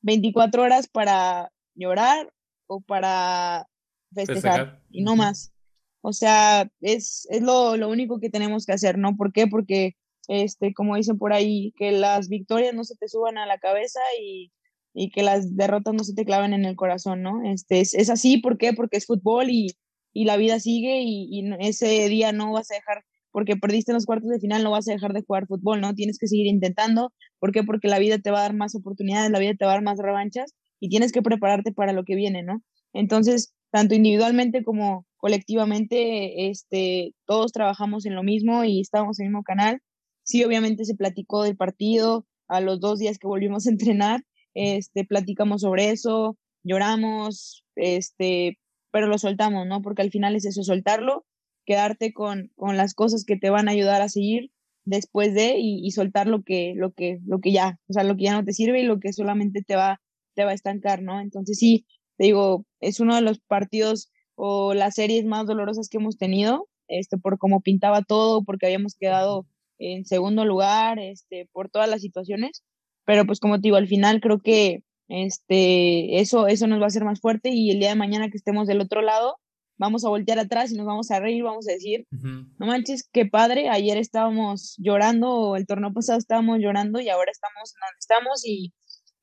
[0.00, 2.32] 24 horas para llorar
[2.66, 3.64] o para
[4.12, 5.52] festejar, y no más.
[6.00, 9.16] O sea, es, es lo, lo, único que tenemos que hacer, ¿no?
[9.16, 9.46] ¿Por qué?
[9.46, 9.94] Porque,
[10.26, 14.00] este, como dicen por ahí, que las victorias no se te suban a la cabeza
[14.20, 14.50] y,
[14.94, 17.42] y que las derrotas no se te claven en el corazón, ¿no?
[17.44, 18.72] Este, es, es así, ¿por qué?
[18.72, 19.76] Porque es fútbol y,
[20.12, 23.94] y la vida sigue y, y, ese día no vas a dejar, porque perdiste en
[23.94, 25.94] los cuartos de final, no vas a dejar de jugar fútbol, ¿no?
[25.94, 27.12] Tienes que seguir intentando.
[27.38, 27.62] ¿Por qué?
[27.62, 29.84] Porque la vida te va a dar más oportunidades, la vida te va a dar
[29.84, 32.62] más revanchas y tienes que prepararte para lo que viene, ¿no?
[32.92, 39.30] Entonces, tanto individualmente como colectivamente, este, todos trabajamos en lo mismo y estamos en el
[39.30, 39.80] mismo canal.
[40.22, 44.24] Sí, obviamente se platicó del partido a los dos días que volvimos a entrenar,
[44.54, 48.58] este, platicamos sobre eso, lloramos, este,
[48.90, 49.82] pero lo soltamos, ¿no?
[49.82, 51.24] Porque al final es eso, soltarlo,
[51.64, 54.50] quedarte con, con las cosas que te van a ayudar a seguir
[54.84, 58.16] después de y, y, soltar lo que, lo que, lo que ya, o sea, lo
[58.16, 60.00] que ya no te sirve y lo que solamente te va,
[60.34, 61.20] te va a estancar, ¿no?
[61.20, 61.86] Entonces sí,
[62.16, 66.68] te digo, es uno de los partidos o las series más dolorosas que hemos tenido,
[66.88, 69.46] este, por cómo pintaba todo, porque habíamos quedado
[69.78, 72.62] en segundo lugar, este, por todas las situaciones,
[73.10, 76.86] pero pues como te digo, al final creo que este, eso, eso nos va a
[76.86, 79.34] hacer más fuerte y el día de mañana que estemos del otro lado,
[79.78, 83.26] vamos a voltear atrás y nos vamos a reír, vamos a decir, no manches, qué
[83.26, 88.72] padre, ayer estábamos llorando, el torneo pasado estábamos llorando y ahora estamos donde estamos y,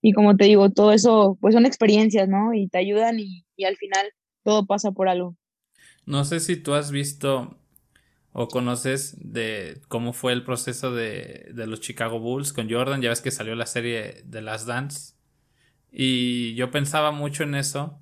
[0.01, 2.53] y como te digo, todo eso pues son experiencias, ¿no?
[2.53, 4.05] Y te ayudan y, y al final
[4.43, 5.37] todo pasa por algo.
[6.05, 7.57] No sé si tú has visto
[8.39, 13.01] o conoces de cómo fue el proceso de, de, los Chicago Bulls con Jordan.
[13.01, 15.15] Ya ves que salió la serie de las Dance.
[15.91, 17.99] Y yo pensaba mucho en eso.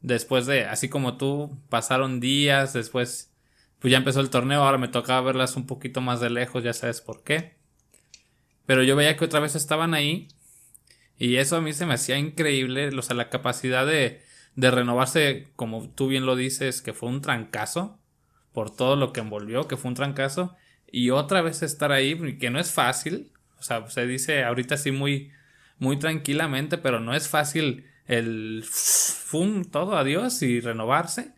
[0.00, 3.32] Después de, así como tú, pasaron días, después,
[3.78, 6.72] pues ya empezó el torneo, ahora me tocaba verlas un poquito más de lejos, ya
[6.72, 7.54] sabes por qué.
[8.66, 10.26] Pero yo veía que otra vez estaban ahí.
[11.18, 14.22] Y eso a mí se me hacía increíble, o sea, la capacidad de,
[14.56, 18.00] de renovarse, como tú bien lo dices, que fue un trancazo
[18.58, 20.56] por todo lo que envolvió, que fue un trancazo,
[20.90, 24.90] y otra vez estar ahí, que no es fácil, o sea, se dice ahorita sí
[24.90, 25.30] muy,
[25.78, 31.34] muy tranquilamente, pero no es fácil el fum, todo adiós y renovarse,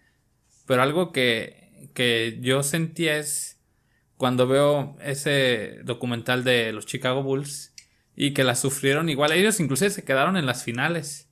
[0.67, 3.61] pero algo que, que yo sentía es
[4.17, 7.75] cuando veo ese documental de los Chicago Bulls
[8.17, 11.31] y que la sufrieron igual, ellos inclusive se quedaron en las finales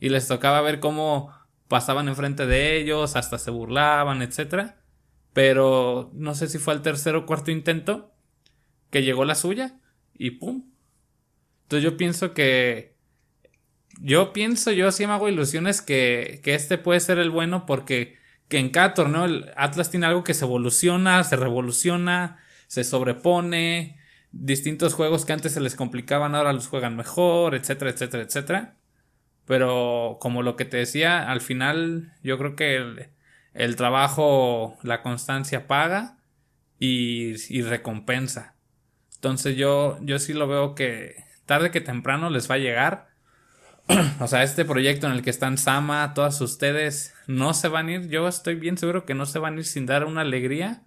[0.00, 1.32] y les tocaba ver cómo
[1.68, 4.77] pasaban enfrente de ellos, hasta se burlaban, etcétera.
[5.38, 8.12] Pero no sé si fue al tercer o cuarto intento
[8.90, 9.78] que llegó la suya
[10.12, 10.64] y pum.
[11.62, 12.96] Entonces yo pienso que
[14.00, 18.18] yo pienso, yo sí me hago ilusiones que, que este puede ser el bueno porque
[18.48, 23.96] que en cada torneo el Atlas tiene algo que se evoluciona, se revoluciona, se sobrepone,
[24.32, 28.76] distintos juegos que antes se les complicaban ahora los juegan mejor, etcétera, etcétera, etcétera.
[29.44, 33.10] Pero como lo que te decía, al final yo creo que el,
[33.76, 36.18] trabajo, la constancia paga
[36.78, 38.54] y, y, recompensa.
[39.16, 43.08] Entonces yo, yo sí lo veo que tarde que temprano les va a llegar.
[44.20, 47.92] o sea, este proyecto en el que están Sama, todas ustedes, no se van a
[47.92, 48.08] ir.
[48.08, 50.82] Yo estoy bien seguro que no se van a ir sin dar una alegría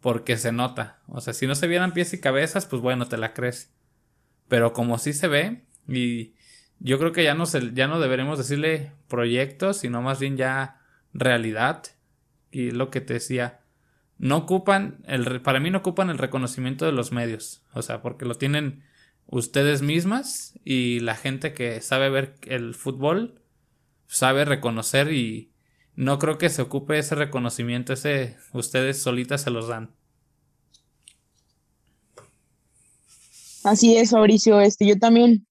[0.00, 0.98] porque se nota.
[1.06, 3.72] O sea, si no se vieran pies y cabezas, pues bueno, te la crees.
[4.48, 6.34] Pero como sí se ve y
[6.80, 10.80] yo creo que ya no, se, ya no deberemos decirle proyectos, sino más bien ya
[11.12, 11.84] realidad.
[12.50, 13.60] Y lo que te decía,
[14.18, 17.62] no ocupan, el, para mí no ocupan el reconocimiento de los medios.
[17.74, 18.82] O sea, porque lo tienen
[19.26, 23.40] ustedes mismas y la gente que sabe ver el fútbol
[24.06, 25.52] sabe reconocer y
[25.94, 29.94] no creo que se ocupe ese reconocimiento, ese ustedes solitas se los dan.
[33.62, 35.46] Así es, Mauricio, este, yo también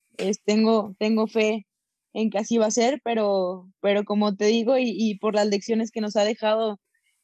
[0.46, 1.68] tengo, tengo fe
[2.14, 5.48] en que así va a ser, pero, pero como te digo, y, y, por las
[5.48, 6.80] lecciones que nos ha dejado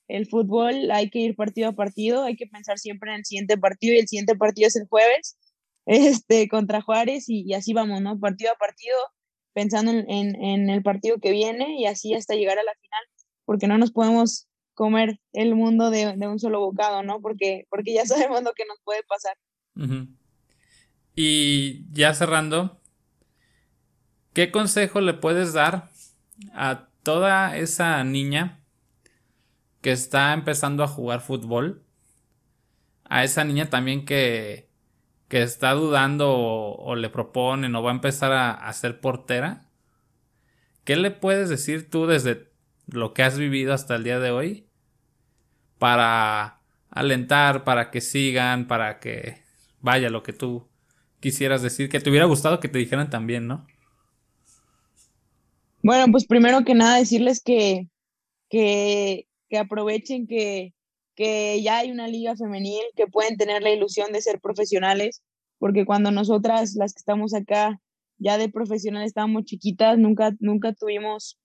[0.07, 3.57] el fútbol, hay que ir partido a partido, hay que pensar siempre en el siguiente
[3.57, 5.37] partido, y el siguiente partido es el jueves,
[5.85, 8.19] este, contra Juárez, y, así vamos, ¿no?
[8.19, 8.95] Partido a partido,
[9.53, 13.01] pensando en, en, en, el partido que viene, y así hasta llegar a la final,
[13.45, 17.21] porque no nos podemos comer el mundo de, de un solo bocado, ¿no?
[17.21, 19.37] Porque, porque ya sabemos lo que nos puede pasar.
[21.15, 22.81] Y ya cerrando,
[24.35, 25.89] ¿Qué consejo le puedes dar
[26.53, 28.64] a toda esa niña
[29.85, 31.83] que está empezando a jugar fútbol,
[33.03, 34.67] a esa niña también que,
[35.27, 39.69] que está dudando o, le proponen o va a empezar a, ser portera,
[40.85, 42.49] ¿qué le puedes decir tú desde
[42.87, 44.65] lo que has vivido hasta el día de hoy
[45.77, 49.43] para alentar, para que sigan, para que
[49.81, 50.67] vaya lo que tú
[51.19, 53.67] quisieras decir, que te hubiera gustado que te dijeran también, ¿no?
[55.83, 57.87] Bueno, pues primero que nada decirles que,
[58.49, 60.73] que, que aprovechen que,
[61.15, 65.23] que ya hay una liga femenil, que pueden tener la ilusión de ser profesionales,
[65.57, 67.79] porque cuando nosotras, las que estamos acá,
[68.17, 71.37] ya de profesional estábamos chiquitas, nunca, nunca tuvimos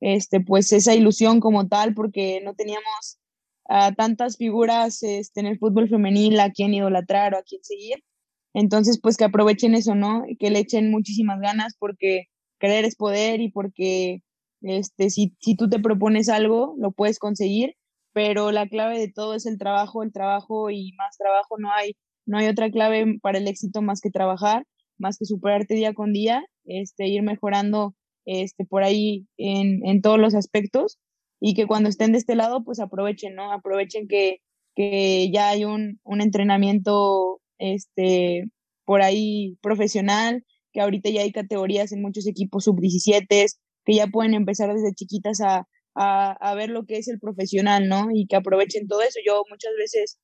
[0.00, 3.18] este, pues esa ilusión como tal, porque no teníamos
[3.66, 8.04] a tantas figuras este, en el fútbol femenil a quien idolatrar o a quien seguir.
[8.52, 10.24] Entonces, pues que aprovechen eso, ¿no?
[10.38, 12.26] Que le echen muchísimas ganas porque
[12.58, 14.22] creer es poder y porque
[14.64, 17.76] este, si, si tú te propones algo, lo puedes conseguir,
[18.12, 21.96] pero la clave de todo es el trabajo, el trabajo y más trabajo, no hay,
[22.26, 24.66] no hay otra clave para el éxito más que trabajar,
[24.98, 27.94] más que superarte día con día, este, ir mejorando
[28.24, 30.98] este, por ahí en, en todos los aspectos
[31.40, 33.52] y que cuando estén de este lado, pues aprovechen, ¿no?
[33.52, 34.38] Aprovechen que,
[34.74, 38.44] que ya hay un, un entrenamiento este,
[38.86, 43.46] por ahí profesional, que ahorita ya hay categorías en muchos equipos sub-17,
[43.84, 48.08] que ya pueden empezar desde chiquitas a, a, ver lo que es el profesional, ¿no?
[48.12, 49.18] Y que aprovechen todo eso.
[49.24, 50.18] Yo muchas veces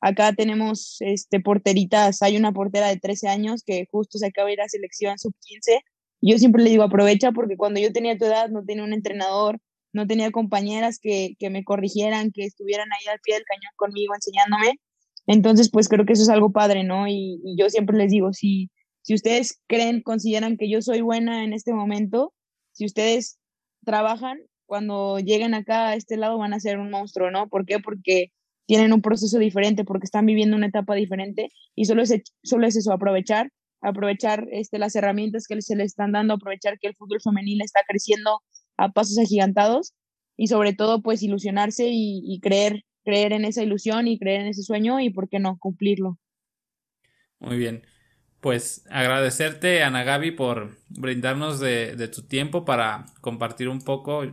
[0.00, 4.54] acá tenemos este, porteritas, hay una portera de 13 años que justo se acaba de
[4.54, 5.80] ir a selección sub-15.
[6.22, 9.58] Yo siempre le digo, aprovecha porque cuando yo tenía tu edad no tenía un entrenador,
[9.92, 14.14] no tenía compañeras que, que me corrigieran, que estuvieran ahí al pie del cañón conmigo
[14.14, 14.78] enseñándome.
[15.26, 17.06] Entonces, pues creo que eso es algo padre, ¿no?
[17.08, 18.70] Y, y yo siempre les digo, si,
[19.02, 22.32] si ustedes creen, consideran que yo soy buena en este momento,
[22.80, 23.38] si ustedes
[23.84, 27.46] trabajan, cuando lleguen acá a este lado van a ser un monstruo, ¿no?
[27.50, 27.78] ¿Por qué?
[27.78, 28.32] Porque
[28.64, 32.76] tienen un proceso diferente, porque están viviendo una etapa diferente y solo es, solo es
[32.76, 33.50] eso, aprovechar,
[33.82, 37.80] aprovechar este, las herramientas que se les están dando, aprovechar que el fútbol femenil está
[37.86, 38.40] creciendo
[38.78, 39.92] a pasos agigantados
[40.38, 44.46] y sobre todo pues ilusionarse y, y creer, creer en esa ilusión y creer en
[44.46, 46.18] ese sueño y por qué no cumplirlo.
[47.40, 47.82] Muy bien
[48.40, 54.24] pues agradecerte, Ana Gaby, por brindarnos de, de, tu tiempo para compartir un poco.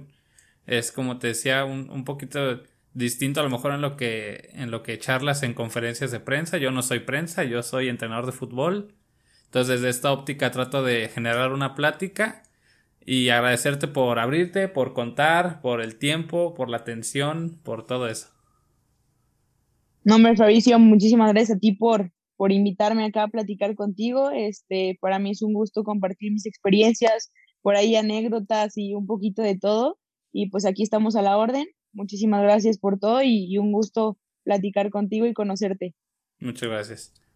[0.66, 4.82] Es como te decía, un, poquito distinto a lo mejor en lo que en lo
[4.84, 6.58] que charlas en conferencias de prensa.
[6.58, 8.93] Yo no soy prensa, yo soy entrenador de fútbol.
[9.45, 12.43] Entonces, desde esta óptica trato de generar una plática
[13.05, 18.28] y agradecerte por abrirte, por contar, por el tiempo, por la atención, por todo eso.
[20.03, 24.29] No, hombre, Fabricio, muchísimas gracias a ti por, por invitarme acá a platicar contigo.
[24.29, 27.31] Este, para mí es un gusto compartir mis experiencias,
[27.61, 29.99] por ahí anécdotas y un poquito de todo.
[30.31, 31.65] Y pues aquí estamos a la orden.
[31.91, 35.95] Muchísimas gracias por todo y, y un gusto platicar contigo y conocerte.
[36.39, 37.26] Muchas gracias.